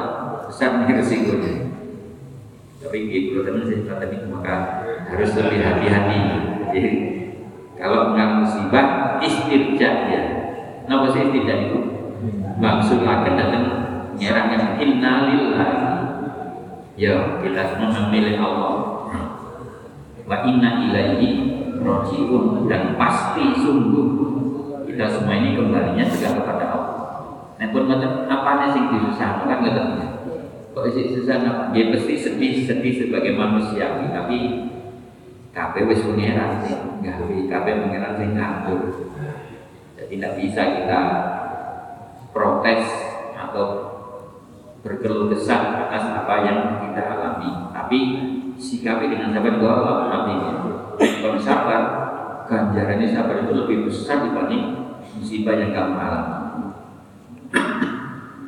Besar 0.49 0.71
nih 0.81 0.97
resikonya. 0.97 1.53
Tapi 2.79 2.99
gitu 3.11 3.43
teman 3.43 3.67
saya 3.67 3.85
kata 3.85 4.07
maka 4.31 4.55
harus 5.11 5.31
lebih 5.35 5.61
hati-hati. 5.61 6.19
Jadi 6.71 6.91
kalau 7.75 8.15
nggak 8.15 8.31
musibah 8.39 9.19
istirja 9.19 9.91
ya 10.09 10.38
kenapa 10.89 11.13
sih 11.13 11.21
istirja 11.29 11.55
itu 11.69 11.79
maksud 12.57 13.05
akan 13.05 13.33
datang 13.37 13.65
yang 14.17 14.81
innalillahi 14.81 15.89
Ya, 16.99 17.15
semua 17.47 17.95
memilih 17.95 18.43
Allah. 18.43 19.07
Wa 20.27 20.43
inna 20.43 20.83
ilaihi 20.83 21.47
rojiun 21.79 22.67
dan 22.67 22.99
pasti 22.99 23.55
sungguh 23.55 24.09
kita 24.83 25.07
semua 25.07 25.39
ini 25.39 25.55
kembalinya 25.55 26.03
juga 26.11 26.43
kepada 26.43 26.65
Allah. 26.75 26.99
Nah 27.55 27.67
pun 27.71 27.87
ngoten 27.87 28.27
apa 28.27 28.75
sing 28.75 28.91
disusah 28.91 29.47
kan 29.47 29.63
ngoten. 29.63 29.87
Kok 30.75 30.85
isi 30.91 31.15
susah? 31.15 31.71
Dia 31.71 31.95
pasti 31.95 32.19
sedih 32.19 32.67
sedih 32.67 33.07
sebagai 33.07 33.39
manusia 33.39 34.03
tapi 34.11 34.67
kabeh 35.55 35.87
wis 35.87 36.03
pengeran 36.03 36.67
sih 36.67 36.77
gawe 36.99 37.37
kabeh 37.47 37.73
pengeran 37.79 38.13
sing 38.19 38.31
ngatur. 38.35 39.08
Tidak 40.09 40.33
bisa 40.41 40.63
kita 40.81 41.01
protes 42.33 42.85
atau 43.37 43.67
berkeluh 44.81 45.29
kesah 45.29 45.89
atas 45.89 46.25
apa 46.25 46.35
yang 46.49 46.59
kita 46.81 47.03
alami. 47.13 47.51
Tapi 47.77 47.99
sikapi 48.57 49.13
dengan 49.13 49.37
sabar 49.37 49.55
doa 49.61 49.75
Allah. 49.85 49.95
Kalau 50.99 51.39
sabar, 51.39 51.83
ganjarannya 52.49 53.07
sabar 53.13 53.47
itu 53.47 53.53
lebih 53.55 53.79
besar 53.87 54.25
dibanding 54.25 54.97
musibah 55.15 55.55
yang 55.61 55.71
kamu 55.77 55.95
alami. 55.95 56.37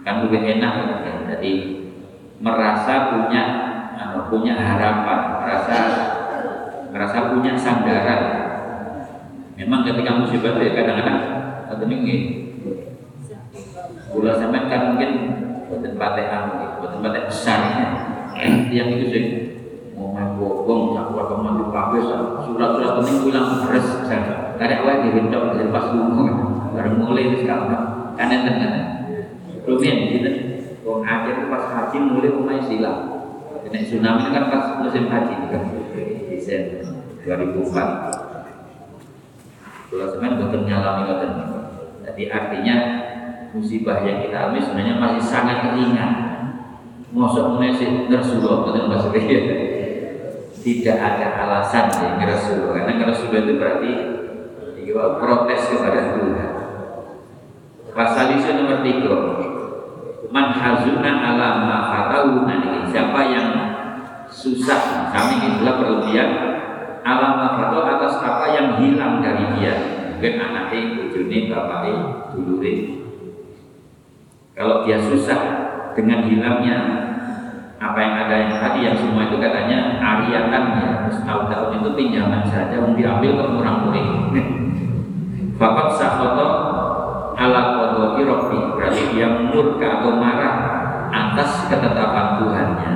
Kan 0.01 0.15
lebih 0.27 0.41
enak 0.59 0.73
ya. 0.81 1.15
Jadi 1.37 1.53
merasa 2.41 3.15
punya 3.15 3.43
anu, 3.95 4.33
punya 4.33 4.57
harapan, 4.57 5.21
merasa 5.45 5.77
merasa 6.91 7.19
punya 7.31 7.53
sandaran. 7.55 8.50
Memang 9.61 9.85
ketika 9.85 10.17
musibah 10.17 10.57
itu 10.57 10.61
ya 10.65 10.73
kadang-kadang 10.73 11.19
atau 11.69 11.85
ini 11.85 12.17
Gula 14.11 14.33
sampai 14.41 14.67
kan 14.67 14.81
mungkin 14.91 15.11
buatan 15.71 15.95
patek 15.95 16.27
anu, 16.35 16.83
buatan 16.83 16.99
patek 16.99 17.25
besar. 17.31 17.61
Yang 18.73 18.89
itu 18.99 19.07
sih 19.07 19.25
mau 19.95 20.11
main 20.11 20.35
bobong, 20.35 20.99
aku 20.99 21.15
akan 21.15 21.39
mandi 21.45 21.65
kabeh 21.71 22.01
surat-surat 22.43 23.05
ini 23.05 23.13
bilang 23.23 23.63
beres 23.63 23.87
karena 24.09 24.75
awal 24.83 24.97
dibentuk 25.07 25.43
dari 25.55 25.71
pas 25.71 25.87
dulu 25.95 26.25
baru 26.75 26.91
mulai 26.99 27.31
itu 27.31 27.47
sekarang 27.47 27.69
kan 28.19 28.27
enten 28.33 28.55
kan? 28.59 28.73
Rumit 29.69 29.97
gitu. 30.11 30.31
Wong 30.83 31.05
akhir 31.07 31.47
pas 31.53 31.65
haji 31.71 31.99
mulai 32.01 32.33
pemain 32.33 32.65
silam 32.65 32.99
Nek 33.71 33.83
tsunami 33.87 34.33
kan 34.35 34.45
pas 34.51 34.65
musim 34.83 35.07
haji 35.07 35.35
kan 35.53 35.63
Desember 36.33 36.83
2004 37.23 38.20
Kalau 39.91 40.07
semen 40.07 40.39
bukan 40.39 40.63
nyalami 40.71 41.03
ngoten. 41.11 41.31
Jadi 42.07 42.23
artinya 42.31 42.77
musibah 43.51 44.07
yang 44.07 44.23
kita 44.23 44.37
alami 44.39 44.63
sebenarnya 44.63 44.95
masih 45.03 45.23
sangat 45.27 45.75
ringan. 45.75 46.13
Mosok 47.11 47.59
menesi 47.59 48.07
Rasulullah 48.07 48.71
betul 48.71 48.87
maksudnya 48.87 49.23
tidak 50.63 50.97
ada 51.03 51.27
alasan 51.43 51.91
ya 51.91 52.23
Rasulullah 52.23 52.87
karena 52.87 53.03
Rasulullah 53.03 53.43
itu 53.43 53.55
berarti 53.59 53.93
ya, 54.87 55.19
protes 55.19 55.63
kepada 55.75 56.01
Tuhan. 56.15 56.51
Pasal 57.91 58.39
itu 58.39 58.55
nomor 58.55 58.87
tiga 58.87 59.17
Man 60.31 60.55
hazuna 60.55 61.11
ala 61.11 61.49
ma 61.67 61.79
ini 62.23 62.87
Siapa 62.87 63.21
yang 63.27 63.49
susah 64.31 65.11
Kami 65.11 65.43
itulah 65.43 65.75
berlebihan 65.83 66.31
Ala 67.03 67.29
ma 67.35 67.47
atas 67.67 68.15
apa 68.23 68.47
yang 68.55 68.79
hilang 68.79 69.19
dari 69.19 69.43
Mungkin 70.21 70.37
anaknya, 70.37 71.01
bujuni, 71.01 71.49
bapaknya, 71.49 72.29
dulure. 72.37 72.75
Kalau 74.53 74.85
dia 74.85 75.01
susah 75.01 75.41
dengan 75.97 76.29
hilangnya 76.29 76.77
apa 77.81 77.97
yang 77.97 78.15
ada 78.29 78.35
yang 78.37 78.53
tadi 78.61 78.85
yang 78.85 79.01
semua 79.01 79.33
itu 79.33 79.41
katanya 79.41 79.97
ariatan 79.97 80.65
ya 80.77 81.09
tahun-tahun 81.25 81.81
itu 81.81 81.91
pinjaman 81.97 82.45
saja 82.45 82.85
mau 82.85 82.93
diambil 82.93 83.33
ke 83.33 83.45
murah-murah 83.49 84.07
Fakat 85.57 85.89
sahoto 85.97 86.49
ala 87.41 87.63
kodoti 87.81 88.21
rofi 88.29 88.61
berarti 88.77 89.17
dia 89.17 89.49
murka 89.49 90.05
atau 90.05 90.21
marah 90.21 90.55
atas 91.09 91.65
ketetapan 91.73 92.45
Tuhannya. 92.45 92.91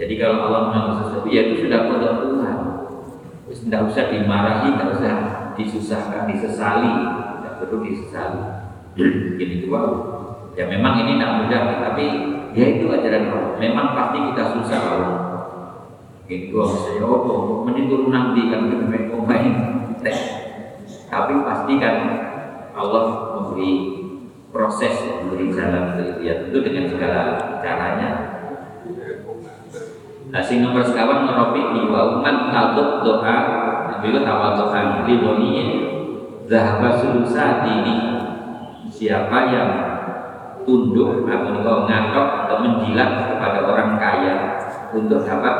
Jadi 0.00 0.14
kalau 0.16 0.48
Allah 0.48 0.72
mengatur 0.72 0.94
sesuatu 1.04 1.28
ya 1.28 1.52
itu 1.52 1.68
sudah 1.68 1.84
kodok 1.84 2.12
Tuhan. 2.24 2.56
Tidak 3.52 3.80
usah 3.92 4.08
dimarahi 4.08 4.72
tidak 4.72 4.88
usah 4.96 5.33
disusahkan 5.56 6.30
disesali. 6.30 6.92
Tidak 7.40 7.54
perlu 7.62 7.76
disesali. 7.82 8.42
Jadi 8.94 9.54
itu 9.64 9.68
wow. 9.74 9.90
ya 10.54 10.70
memang 10.70 11.02
ini 11.02 11.18
tidak 11.18 11.32
mudah 11.42 11.62
tapi 11.90 12.06
ya 12.54 12.66
itu 12.78 12.86
ajaran 12.90 13.30
Allah. 13.30 13.52
Memang 13.58 13.86
pasti 13.98 14.18
kita 14.30 14.42
susah 14.54 14.80
Allah 14.80 15.14
itu 16.24 16.56
saya 16.56 17.04
oh 17.04 17.68
menurun 17.68 18.08
nanti 18.08 18.48
kan 18.48 18.72
kita 18.72 19.12
main 19.28 19.52
tapi 21.12 21.32
pastikan 21.44 21.96
Allah 22.72 23.04
memberi 23.36 23.72
proses, 24.50 24.94
memberi 25.20 25.52
jalan 25.52 26.00
ya 26.24 26.48
tentu 26.48 26.58
dengan 26.64 26.90
segala 26.90 27.22
caranya. 27.62 28.10
Nah, 30.34 30.42
sing 30.42 30.66
nomor 30.66 30.82
sekawan 30.82 31.30
meropi 31.30 31.62
di 31.62 31.80
wauman 31.86 32.50
taluk 32.50 33.06
doa 33.06 33.38
juga 34.04 34.20
tawal 34.22 34.52
doa 34.60 35.08
liboni 35.08 35.52
zahaba 36.44 37.00
sulusa 37.00 37.64
ini 37.64 37.94
siapa 38.92 39.38
yang 39.48 39.70
tunduk 40.64 41.24
atau 41.28 41.88
ngatok 41.88 42.28
atau 42.46 42.56
menjilat 42.60 43.10
kepada 43.32 43.58
orang 43.64 43.90
kaya 43.96 44.34
untuk 44.92 45.24
dapat 45.24 45.56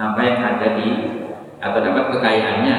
apa 0.00 0.20
yang 0.24 0.38
ada 0.42 0.68
di 0.80 0.88
atau 1.60 1.78
dapat 1.80 2.04
kekayaannya? 2.16 2.76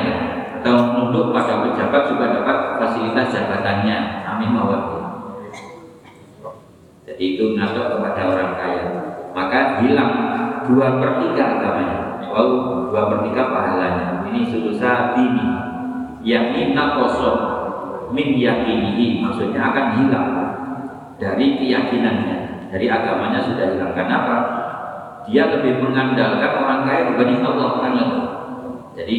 Atau 0.62 0.74
nunduk 0.94 1.34
pada 1.34 1.66
pejabat 1.66 2.06
juga 2.10 2.26
dapat 2.38 2.58
fasilitas 2.78 3.34
jabatannya? 3.34 3.98
Amin 4.30 4.54
mawar 4.54 5.02
jadi 7.12 7.38
itu 7.38 7.54
ngaduk 7.60 7.86
kepada 7.92 8.22
orang 8.24 8.52
kaya. 8.56 8.84
Maka 9.36 9.84
hilang 9.84 10.14
dua 10.70 11.02
per 11.02 11.12
tiga 11.26 11.44
agamanya 11.58 12.00
wow 12.32 12.82
dua 12.92 13.08
per 13.08 13.20
tiga 13.32 13.44
pahalanya. 13.48 14.28
Ini 14.28 14.42
sulusa 14.52 15.16
ini 15.16 15.48
yakni 16.28 16.76
nakosor 16.76 17.36
min 18.12 18.36
yakinihi. 18.36 19.24
Maksudnya 19.24 19.72
akan 19.72 19.86
hilang 19.98 20.30
dari 21.16 21.56
keyakinannya. 21.56 22.38
Dari 22.68 22.88
agamanya 22.88 23.40
sudah 23.44 23.66
hilang. 23.72 23.96
Kenapa 23.96 24.36
dia 25.28 25.48
lebih 25.48 25.80
mengandalkan 25.80 26.52
orang 26.60 26.84
kaya 26.84 27.02
dibanding 27.12 27.44
Allah 27.44 27.70
kan? 27.80 27.96
Jadi 28.96 29.18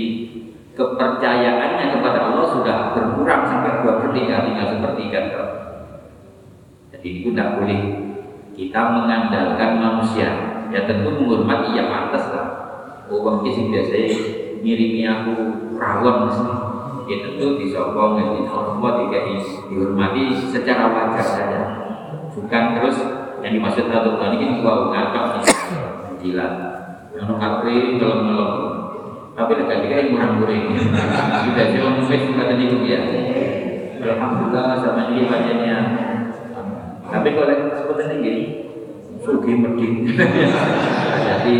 kepercayaannya 0.72 1.86
kepada 1.96 2.32
Allah 2.32 2.46
sudah 2.48 2.76
berkurang 2.96 3.44
sampai 3.48 3.84
dua 3.84 4.00
pertiga 4.00 4.40
tinggal 4.48 4.72
sepertiga 4.72 5.20
jadi 6.88 7.08
itu 7.12 7.28
tidak 7.28 7.60
boleh 7.60 7.80
kita 8.56 8.80
mengandalkan 8.80 9.70
manusia 9.84 10.51
ya 10.72 10.88
tentu 10.88 11.08
menghormati 11.12 11.76
ya 11.76 11.84
pantas 11.86 12.24
lah. 12.32 12.46
Oh, 13.12 13.44
sih 13.44 13.68
biasanya 13.68 14.08
ngirimi 14.64 15.04
aku 15.04 15.34
rawon 15.76 16.32
ya 17.04 17.16
tentu 17.28 17.60
disokong 17.60 18.16
ya 18.16 18.24
dihormat 18.40 18.94
dihormati 19.68 20.22
secara 20.48 20.88
wajar 20.88 21.20
saja. 21.20 21.60
Bukan 22.32 22.64
terus 22.80 22.96
yang 23.44 23.52
dimaksud 23.52 23.92
satu 23.92 24.16
kali 24.16 24.40
ini 24.40 24.64
wow 24.64 24.88
ngatok 24.88 25.44
gila. 26.24 26.48
Yang 27.12 27.28
ngakri 27.36 27.76
kalau 28.00 28.16
ngelok 28.24 28.52
tapi 29.32 29.52
dekat 29.56 29.78
juga 29.88 29.96
yang 29.96 30.08
kurang 30.12 30.32
kuring 30.44 30.64
sudah 31.48 31.66
saya 31.72 31.88
mungkin 31.88 32.20
kata 32.36 32.52
di 32.56 32.66
ya. 32.88 33.00
Alhamdulillah 34.02 34.76
sama 34.80 35.02
ini 35.12 35.28
badannya 35.28 35.76
tapi 37.12 37.28
kalau 37.36 37.54
seperti 37.76 38.16
ini 38.24 38.32
sugi 39.22 39.52
medin 39.54 39.94
jadi 41.26 41.54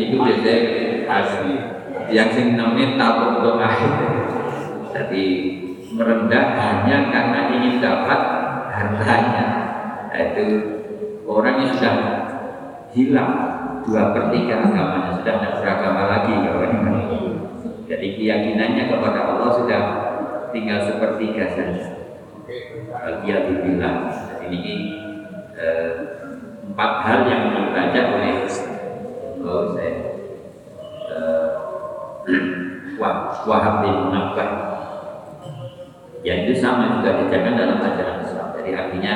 itu 0.00 0.16
biasanya 0.18 0.58
asli 1.06 1.54
yang 2.10 2.28
sing 2.32 2.56
namanya 2.56 2.96
tabuk 2.96 3.32
doa 3.44 3.70
jadi 4.94 5.24
merendah 5.94 6.44
hanya 6.58 7.10
karena 7.10 7.40
ingin 7.54 7.74
dapat 7.78 8.20
hartanya. 8.70 9.46
Itu 10.14 10.46
orang 11.26 11.54
yang 11.62 11.70
sudah 11.74 11.94
hilang 12.94 13.32
dua 13.82 14.14
per 14.14 14.30
tiga 14.30 14.70
agamanya 14.70 15.18
sudah 15.18 15.34
tidak 15.42 15.54
beragama 15.62 16.02
lagi 16.06 16.32
kawan. 16.46 16.72
Jadi 17.90 18.06
keyakinannya 18.16 18.84
kepada 18.86 19.20
Allah 19.34 19.50
sudah 19.54 19.82
tinggal 20.54 20.78
sepertiga 20.86 21.44
saja. 21.50 21.86
Dia 23.26 23.36
dibilang 23.50 24.14
ini 24.46 24.74
eh, 25.58 25.90
empat 26.72 26.92
hal 27.04 27.18
yang 27.28 27.42
dibaca 27.52 28.00
oleh 28.16 28.34
saya 28.48 29.92
eh, 31.12 31.48
Wahab 33.44 33.84
bin 33.84 33.94
Munabbah. 34.08 34.50
Yang 36.24 36.38
itu 36.48 36.52
sama 36.64 36.96
juga 36.96 37.20
dijaga 37.20 37.52
dalam 37.52 37.84
ajaran 37.84 38.24
Islam. 38.24 38.56
Jadi 38.56 38.70
artinya 38.72 39.14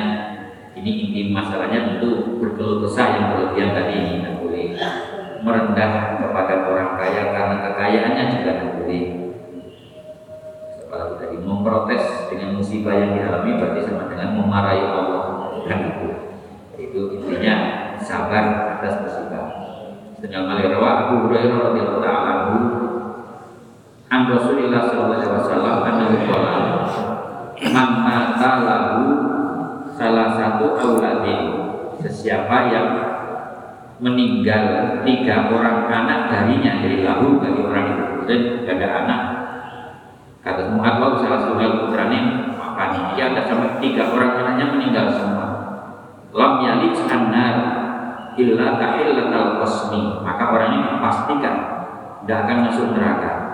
ini 0.77 0.91
inti 1.09 1.21
masalahnya 1.33 1.97
tentu 1.97 2.37
berkeluh 2.37 2.85
kesah 2.85 3.07
yang 3.17 3.25
berlebihan 3.33 3.73
tadi 3.73 3.93
ini 3.97 4.13
Dengan 5.41 6.08
Rasulillah 24.79 25.19
sallallahu 25.19 25.35
alaihi 25.35 25.51
wasallam 25.51 25.77
annahu 25.83 26.15
qala 26.27 26.53
man 27.75 27.89
mata 28.07 28.51
lahu 28.63 29.03
salah 29.99 30.31
satu 30.31 30.65
auladin 30.79 31.41
sesiapa 31.99 32.71
yang 32.71 32.87
meninggal 33.99 35.03
tiga 35.03 35.51
orang 35.51 35.91
anak 35.91 36.31
darinya 36.31 36.79
dari 36.79 37.03
lahu 37.03 37.43
dari 37.43 37.59
orang 37.59 37.85
itu 37.91 38.23
dan 38.23 38.41
ada 38.63 38.87
anak. 39.03 39.21
Kata 40.39 40.71
Muhammad 40.71 41.19
wa 41.19 41.19
salah 41.19 41.39
satu 41.43 41.59
putranya 41.59 42.19
apa 42.55 43.11
dia 43.11 43.35
ada 43.35 43.43
sampai 43.43 43.75
tiga 43.83 44.07
orang 44.07 44.39
anaknya 44.39 44.65
meninggal 44.71 45.11
semua. 45.11 45.47
Lam 46.31 46.63
yalid 46.63 46.95
annar 47.11 47.55
illa 48.39 48.79
tahillatal 48.79 49.59
qasmi 49.59 50.23
maka 50.23 50.43
orang 50.47 50.71
ini 50.79 50.89
pastikan 51.03 51.55
tidak 52.23 52.37
akan 52.47 52.57
masuk 52.69 52.87
neraka 52.95 53.48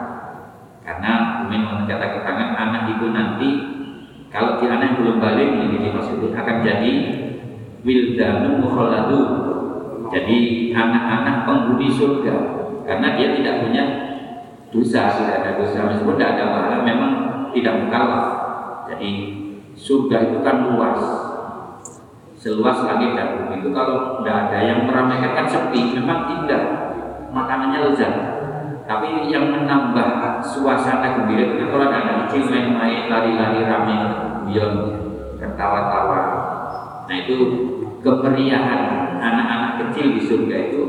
karena 0.86 1.42
Umin 1.44 1.66
kata 1.90 2.06
keterangan 2.14 2.50
anak 2.54 2.94
itu 2.94 3.06
nanti 3.10 3.50
kalau 4.30 4.62
di 4.62 4.70
anak 4.70 4.94
yang 4.94 4.98
belum 5.02 5.18
balik 5.18 5.50
ini 5.50 5.90
maksudnya 5.90 6.38
akan 6.38 6.58
jadi 6.62 6.92
wildanu 7.82 8.62
mukhaladu 8.62 9.22
jadi 10.14 10.38
anak-anak 10.72 11.36
penghuni 11.44 11.90
surga. 11.90 12.36
Karena 12.86 13.18
dia 13.18 13.34
tidak 13.34 13.66
punya 13.66 13.84
dosa 14.70 15.10
tidak 15.18 15.36
ada 15.42 15.52
dosa. 15.58 15.80
Meskipun 15.90 16.16
tidak 16.16 16.32
ada 16.38 16.44
pahala 16.54 16.78
memang 16.86 17.12
tidak 17.52 17.74
mukallaf. 17.86 18.26
Jadi 18.94 19.10
surga 19.74 20.18
itu 20.30 20.38
kan 20.46 20.56
luas. 20.70 21.02
Seluas 22.38 22.78
langit 22.86 23.18
dan 23.18 23.50
itu 23.58 23.74
kalau 23.74 24.22
tidak 24.22 24.36
ada 24.48 24.58
yang 24.62 24.80
meramaikan 24.86 25.34
kan 25.34 25.48
sepi. 25.50 25.98
Memang 25.98 26.30
indah 26.30 26.64
makanannya 27.34 27.90
lezat 27.90 28.14
tapi 28.86 29.34
yang 29.34 29.50
menambah 29.50 30.46
suasana 30.46 31.18
gembira 31.18 31.42
itu 31.50 31.54
kan 31.58 31.68
kalau 31.74 31.88
anak 31.90 32.16
kecil 32.30 32.54
main-main 32.54 33.10
lari-lari 33.10 33.66
ramai 33.66 33.98
bilang 34.46 34.78
tertawa-tawa. 35.42 36.22
Nah 37.10 37.16
itu 37.26 37.38
kemeriahan 38.06 38.82
anak-anak 39.18 39.72
kecil 39.82 40.14
di 40.14 40.22
surga 40.22 40.56
itu 40.70 40.82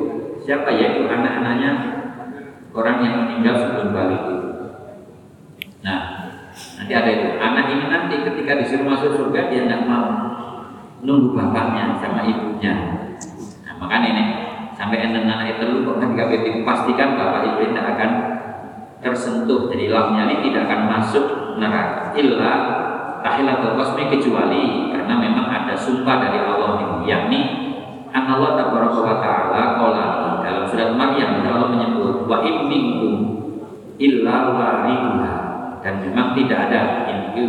siapa? 0.44 0.68
Ya 0.76 0.92
itu 0.92 1.08
anak-anaknya 1.08 1.70
orang 2.76 2.96
yang 3.00 3.14
meninggal 3.24 3.54
sebelum 3.64 3.96
balik. 3.96 4.22
Itu 4.28 4.36
nah 5.80 6.00
nanti 6.76 6.92
ada 6.92 7.08
itu. 7.08 7.28
Anak 7.40 7.64
ini 7.72 7.84
nanti 7.88 8.14
ketika 8.28 8.60
disuruh 8.60 8.84
masuk 8.92 9.16
surga 9.16 9.48
dia 9.48 9.64
tidak 9.64 9.88
mau 9.88 10.08
nunggu 11.00 11.32
bapaknya 11.32 11.96
sama 11.96 12.28
ibunya. 12.28 12.74
Nah, 13.64 13.74
makanya 13.80 14.08
ini 14.12 14.24
sampai 14.76 15.00
enten 15.00 15.24
anak 15.24 15.56
itu 15.56 15.88
kok 15.88 15.96
ketika 15.98 16.24
itu 16.36 16.60
pastikan 16.60 17.16
bapak 17.16 17.48
ibu 17.48 17.72
tidak 17.72 17.86
akan 17.96 18.10
tersentuh. 19.00 19.72
Jadi 19.72 19.88
lamnya 19.88 20.28
ini 20.28 20.52
tidak 20.52 20.68
akan 20.68 20.80
masuk 20.92 21.24
neraka. 21.56 22.12
Illa 22.12 22.52
tahilatul 23.24 23.74
kosmi 23.80 24.12
kecuali 24.12 24.92
karena 24.92 25.14
memang 25.16 25.48
ada 25.48 25.74
sumpah 25.74 26.16
dari 26.20 26.38
Allah 26.44 26.70
ini 26.76 26.96
yakni 27.08 27.40
Allah 28.26 28.58
tabaraka 28.58 29.00
wa 29.00 29.16
taala 29.22 29.62
qala 29.78 30.06
dalam 30.42 30.64
surat 30.66 30.90
Maryam 30.98 31.46
Allah 31.46 31.70
menyebut 31.70 32.26
wa 32.26 32.42
in 32.42 32.66
minkum 32.66 33.14
illa 33.96 34.50
wariduha. 34.52 35.34
Dan 35.80 36.02
memang 36.02 36.34
tidak 36.34 36.66
ada 36.66 37.06
ini 37.06 37.46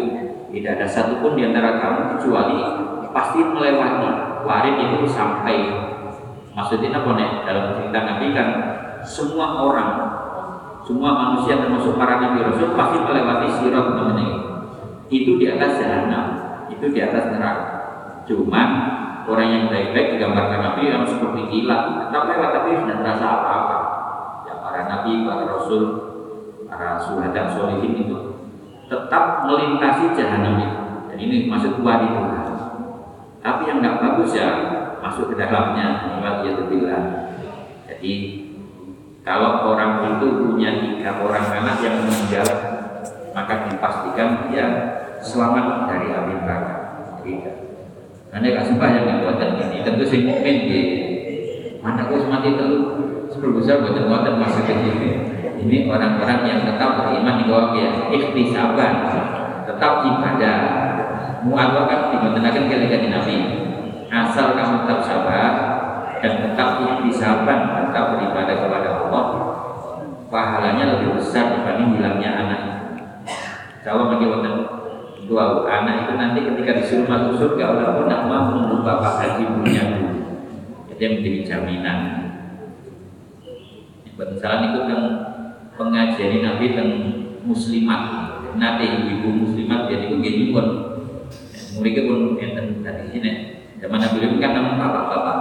tidak 0.53 0.77
ada 0.77 0.85
satupun 0.85 1.33
di 1.33 1.49
antara 1.49 1.81
kamu 1.81 2.01
kecuali 2.15 2.61
pasti 3.09 3.41
melewati 3.41 4.09
warid 4.45 4.75
itu 4.77 5.09
sampai 5.09 5.57
maksudnya 6.57 6.89
apa 6.89 7.09
nih 7.13 7.29
dalam 7.45 7.65
cerita 7.77 7.99
Nabi 8.01 8.25
kan 8.33 8.47
semua 9.05 9.61
orang 9.61 9.91
semua 10.81 11.11
manusia 11.13 11.59
termasuk 11.61 11.99
para 11.99 12.17
nabi 12.17 12.47
rasul 12.47 12.71
pasti 12.73 12.97
melewati 13.03 13.47
sirat 13.59 13.85
namanya 13.91 14.27
itu 15.11 15.35
di 15.35 15.45
atas 15.51 15.83
jahanam 15.83 16.25
itu 16.71 16.85
di 16.91 16.99
atas 17.03 17.31
neraka. 17.31 17.65
Cuman 18.27 18.69
orang 19.27 19.47
yang 19.51 19.63
baik-baik 19.71 20.15
digambarkan 20.15 20.59
Nabi 20.63 20.91
yang 20.91 21.03
seperti 21.07 21.47
kilat 21.51 22.07
tetap 22.07 22.23
lewat 22.27 22.49
tapi 22.55 22.69
tidak 22.79 22.97
terasa 23.03 23.25
apa-apa. 23.27 23.77
Ya 24.47 24.53
para 24.63 24.81
nabi 24.87 25.27
para 25.27 25.43
rasul 25.47 25.83
para 26.67 26.99
suhada 26.99 27.51
solihin 27.51 28.07
itu 28.07 28.17
tetap 28.87 29.43
melintasi 29.47 30.15
jahanam 30.15 30.55
itu 30.59 30.79
dan 31.11 31.17
ini 31.19 31.37
maksud 31.51 31.83
warid 31.83 32.15
tapi 33.43 33.63
yang 33.63 33.79
nggak 33.79 33.99
bagus 34.03 34.35
ya 34.35 34.76
masuk 35.01 35.33
ke 35.33 35.35
dalamnya 35.37 36.17
bilang. 36.69 37.05
Jadi 37.87 38.13
kalau 39.27 39.75
orang 39.75 40.17
itu 40.17 40.27
punya 40.39 40.71
tiga 40.79 41.19
orang 41.19 41.45
anak 41.51 41.83
yang 41.83 41.99
meninggal 42.03 42.47
maka 43.35 43.69
dipastikan 43.69 44.49
dia 44.49 44.65
selamat 45.21 45.91
dari 45.91 46.07
api 46.13 46.33
neraka. 46.41 46.75
Tidak. 47.21 47.55
Anda 48.31 48.49
kasih 48.59 48.75
banyak 48.75 49.03
yang 49.07 49.19
buatan 49.23 49.49
ini 49.61 49.77
tentu 49.85 50.03
sih 50.03 50.23
mungkin 50.27 50.55
di 50.67 50.79
mana 51.79 52.11
kau 52.11 52.19
mati 52.27 52.53
itu 52.53 52.67
sepuluh 53.31 53.59
besar 53.61 53.83
buatan 53.83 54.09
buatan 54.09 54.33
masuk 54.41 54.63
ke. 54.67 55.11
Ini 55.57 55.89
orang-orang 55.89 56.39
yang 56.45 56.59
tetap 56.69 57.01
beriman 57.01 57.41
di 57.41 57.45
bawah 57.49 57.73
ya 57.73 58.13
ikhtisaban, 58.13 58.93
tetap 59.65 59.93
ibadah, 60.05 60.59
mu'alwah 61.43 61.89
kan 61.89 62.13
dimenangkan 62.13 62.69
kali 62.69 62.85
Nabi 63.09 63.66
asal 64.07 64.55
kamu 64.55 64.75
tetap 64.85 64.99
sabar 65.03 65.51
dan 66.17 66.33
tetap 66.43 66.69
ikhtisaban 66.81 67.59
tetap 67.87 68.05
beribadah 68.15 68.55
kepada 68.65 68.89
Allah 69.05 69.25
pahalanya 70.27 70.83
lebih 70.97 71.19
besar 71.19 71.55
dibanding 71.55 71.97
hilangnya 71.97 72.31
anak. 72.35 72.61
Kalau 73.83 74.11
bagi 74.11 74.27
wonten 74.27 74.55
dua 75.27 75.67
anak 75.67 76.07
itu 76.07 76.13
nanti 76.19 76.39
ketika 76.43 76.71
disuruh 76.83 77.07
masuk 77.07 77.33
surga 77.39 77.63
Allah 77.71 77.87
pun 77.95 78.05
tidak 78.07 78.21
mau 78.27 78.43
menunggu 78.51 78.83
bapak 78.83 79.13
haji 79.23 79.43
punya 79.43 79.83
itu 80.91 80.99
yang 80.99 81.13
menjadi 81.19 81.41
jaminan. 81.45 81.99
Misalnya 84.17 84.67
itu 84.73 84.79
kan 84.89 85.01
pengajian 85.77 86.41
Nabi 86.41 86.65
dan 86.73 86.89
muslimat. 87.45 88.01
Nanti 88.57 88.89
ibu 88.89 89.29
muslimat 89.45 89.85
jadi 89.85 90.09
begini 90.09 90.49
pun 90.49 90.65
mereka 91.77 92.09
pun 92.09 92.41
enten 92.41 92.81
dari 92.81 93.05
sini 93.13 93.56
zaman 93.77 93.99
Nabi 94.01 94.41
kan 94.41 94.51
namun 94.57 94.73
bapak-bapak. 94.81 95.37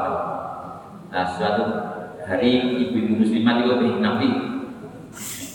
Nah 1.13 1.25
suatu 1.25 1.65
hari 2.25 2.51
ibu-ibu 2.87 3.25
muslimat 3.25 3.63
itu 3.63 3.69
lebih 3.73 3.91
Nabi. 4.01 4.29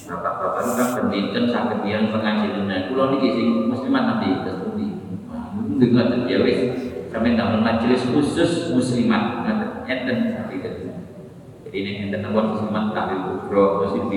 Bapak-bapak 0.10 0.60
itu 0.66 0.72
kan 0.76 0.88
pendidikan 0.98 1.46
sampai 1.48 1.78
dia 1.86 2.04
pengajian. 2.10 2.66
Nah 2.66 2.90
pulau 2.90 3.16
ini 3.18 3.28
sing 3.32 3.48
muslimat 3.70 4.04
Nabi 4.10 4.30
terus 4.44 4.60
dengar 5.78 6.06
dia 6.26 6.40
wis. 6.42 6.62
Sampai 7.12 7.36
dalam 7.36 7.60
majelis 7.60 8.08
khusus 8.08 8.72
muslimat 8.72 9.44
enten 9.92 10.32
seperti 10.32 10.56
itu 10.64 10.70
jadi 11.68 11.78
ini 11.84 11.92
enten 12.08 12.24
nomor 12.24 12.56
muslimat 12.56 12.96
tahlil 12.96 13.44
kubro 13.44 13.84
terus 13.84 13.94
ibu 14.00 14.12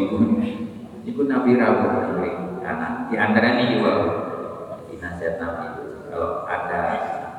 itu 1.03 1.23
Nabi 1.27 1.59
Rabu 1.59 1.87
karena 2.62 3.11
di 3.11 3.17
antara 3.19 3.61
ini 3.61 3.77
juga 3.77 3.93
nasihat 5.05 5.37
Nabi. 5.37 5.67
Kalau 6.09 6.49
ada 6.49 6.81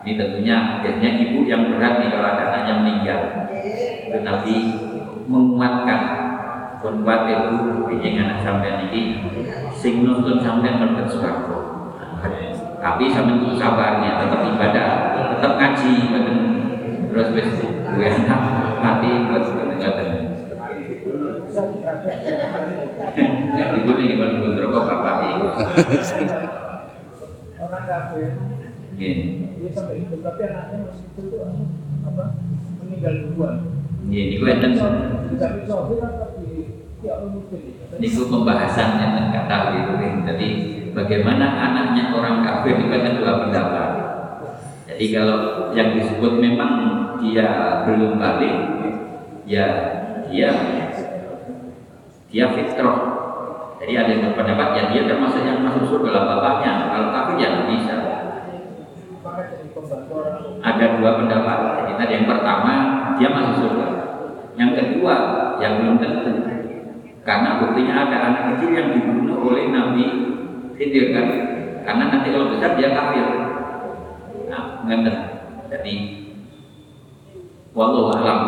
ini 0.06 0.12
tentunya 0.22 0.86
biasanya 0.86 1.12
ibu 1.18 1.50
yang 1.50 1.74
berat 1.74 1.98
nih 1.98 2.10
kalau 2.14 2.28
ada 2.30 2.44
anaknya 2.54 2.74
meninggal. 2.78 3.22
Itu 4.06 4.18
Nabi 4.22 4.56
menguatkan 5.26 6.02
kuat 6.86 7.22
itu 7.26 7.54
bikin 7.90 8.22
anak 8.22 8.46
sampai 8.46 8.86
ini. 8.86 9.02
Sing 9.74 10.06
nonton 10.06 10.38
sampai 10.38 10.78
melekat 10.78 11.10
suaraku 11.10 11.76
tapi 12.86 13.10
sampai 13.10 13.42
itu 13.42 13.58
sabarnya 13.58 14.22
tetap 14.22 14.46
ibadah 14.46 14.88
tetap 15.34 15.52
ngaji 15.58 15.94
terus 17.10 17.30
wis 17.34 17.50
gue 17.66 18.08
anak 18.14 18.42
mati 18.78 19.10
buat 19.26 19.44
ngoten 19.58 20.10
ibu 23.58 23.92
nih 23.98 24.06
gimana 24.14 24.32
ibu 24.38 24.48
rokok 24.54 24.84
bapak 24.86 25.16
orang 27.58 27.86
kafir 27.90 28.30
Iya. 28.96 29.12
Dia 29.66 29.74
sampai 29.74 29.98
hidup 29.98 30.22
tapi 30.22 30.46
anaknya 30.46 30.78
masih 30.86 31.10
itu 31.18 31.42
apa 32.06 32.38
meninggal 32.86 33.14
duluan. 33.26 33.56
Iya, 34.06 34.24
niku 34.30 34.46
enten. 34.46 34.78
Tapi 35.42 35.60
Sofi 35.66 35.98
kan 35.98 36.22
tapi 36.22 36.70
ya 37.02 37.18
Niku 37.98 38.22
pembahasan 38.30 39.02
yang 39.02 39.34
kata 39.34 39.58
itu 39.74 39.94
Jadi 40.22 40.50
bagaimana 40.94 41.46
anaknya 41.66 42.14
orang 42.14 42.46
kafir 42.46 42.78
itu 42.78 42.94
kan 42.94 43.18
dua 43.18 43.34
pendapat. 43.42 43.90
Jadi 44.86 45.06
kalau 45.10 45.74
yang 45.74 45.98
disebut 45.98 46.38
memang 46.38 46.72
dia 47.26 47.82
belum 47.90 48.22
balik, 48.22 48.58
ya 49.50 49.66
dia 50.30 50.50
dia 52.30 52.46
fitrah. 52.54 53.02
Jadi 53.82 53.94
ada 53.98 54.10
yang 54.14 54.30
berpendapat 54.30 54.68
ya 54.78 54.84
dia 54.94 55.02
termasuk 55.10 55.42
yang 55.42 55.66
masuk 55.66 55.90
surga 55.90 56.22
bapaknya. 56.22 56.94
Kalau 56.94 57.10
kafir 57.10 57.36
ya 57.42 57.50
bisa 57.66 58.05
ada 60.62 60.86
dua 60.98 61.12
pendapat. 61.22 61.58
Tadi 61.96 62.12
yang 62.12 62.28
pertama 62.28 62.74
dia 63.16 63.30
masuk 63.32 63.56
surga. 63.64 63.88
Yang 64.56 64.72
kedua 64.78 65.16
yang 65.64 65.74
belum 65.82 65.96
tentu. 66.00 66.32
Karena 67.26 67.58
buktinya 67.58 68.06
ada 68.06 68.18
anak 68.30 68.44
kecil 68.56 68.70
yang 68.78 68.90
dibunuh 68.94 69.42
oleh 69.42 69.74
Nabi 69.74 70.06
Khidir 70.78 71.16
kan. 71.16 71.28
Karena 71.86 72.04
nanti 72.12 72.28
kalau 72.30 72.54
besar 72.54 72.78
dia 72.78 72.94
kafir. 72.94 73.26
Nah, 74.52 74.86
ngerti. 74.86 75.14
Jadi 75.66 75.96
Wallahu 77.76 78.16
alam 78.24 78.40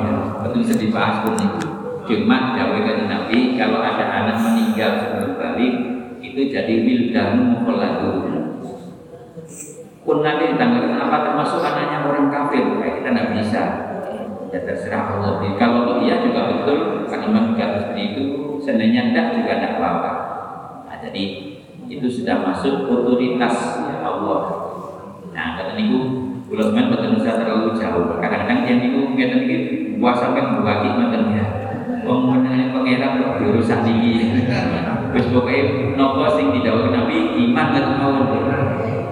ya. 0.00 0.16
Betul 0.40 0.64
bisa 0.64 0.74
dibahas 0.80 1.26
pun 1.26 1.36
itu. 1.36 1.60
Cuma 2.06 2.54
jawab 2.54 2.86
Nabi 2.86 3.58
kalau 3.58 3.82
ada 3.82 4.04
anak 4.06 4.36
meninggal 4.40 4.90
sebelum 5.02 5.32
balik 5.36 5.74
itu 6.22 6.40
jadi 6.54 6.74
wildanu 6.86 7.58
mukhalladun. 7.58 8.35
Pun 10.06 10.22
nanti 10.22 10.54
ditanggalkan 10.54 11.02
apa 11.02 11.26
termasuk 11.26 11.66
anaknya 11.66 12.06
orang 12.06 12.30
kafir, 12.30 12.62
kayak 12.78 13.02
kita 13.02 13.08
tidak 13.10 13.26
bisa. 13.34 13.62
Ya 14.54 14.62
terserah 14.62 15.18
Allah. 15.18 15.42
Kalau 15.58 15.98
iya 15.98 16.22
juga 16.22 16.46
betul, 16.46 17.10
karena 17.10 17.26
memang 17.26 17.58
seperti 17.58 18.02
itu, 18.14 18.22
seandainya 18.62 19.10
tidak 19.10 19.26
juga 19.34 19.52
tidak 19.58 19.72
apa-apa. 19.82 20.12
Nah, 20.86 20.96
jadi 21.02 21.24
itu 21.90 22.06
sudah 22.06 22.38
masuk 22.46 22.86
otoritas 22.86 23.82
ya 23.82 24.06
Allah. 24.06 24.42
Nah, 25.34 25.58
kata 25.58 25.74
niku 25.74 26.26
Kulo 26.46 26.70
men 26.70 26.94
boten 26.94 27.18
usah 27.18 27.42
terlalu 27.42 27.74
jauh. 27.74 28.22
Kadang-kadang 28.22 28.62
yang 28.70 28.78
niku 28.78 29.18
ngeten 29.18 29.50
iki 29.50 29.56
puasa 29.98 30.30
kan 30.30 30.62
buati 30.62 30.94
ngoten 30.94 31.34
ya. 31.34 31.46
Wong 32.06 32.30
menenge 32.30 32.70
pangeran 32.70 33.18
kok 33.18 33.42
diurusan 33.42 33.82
iki. 33.82 34.46
Wis 35.10 35.26
pokoke 35.34 35.58
napa 35.98 36.38
sing 36.38 36.54
didhawuhi 36.54 36.94
Nabi 36.94 37.16
iman 37.50 37.68
lan 37.74 37.86
mawon. 37.98 38.26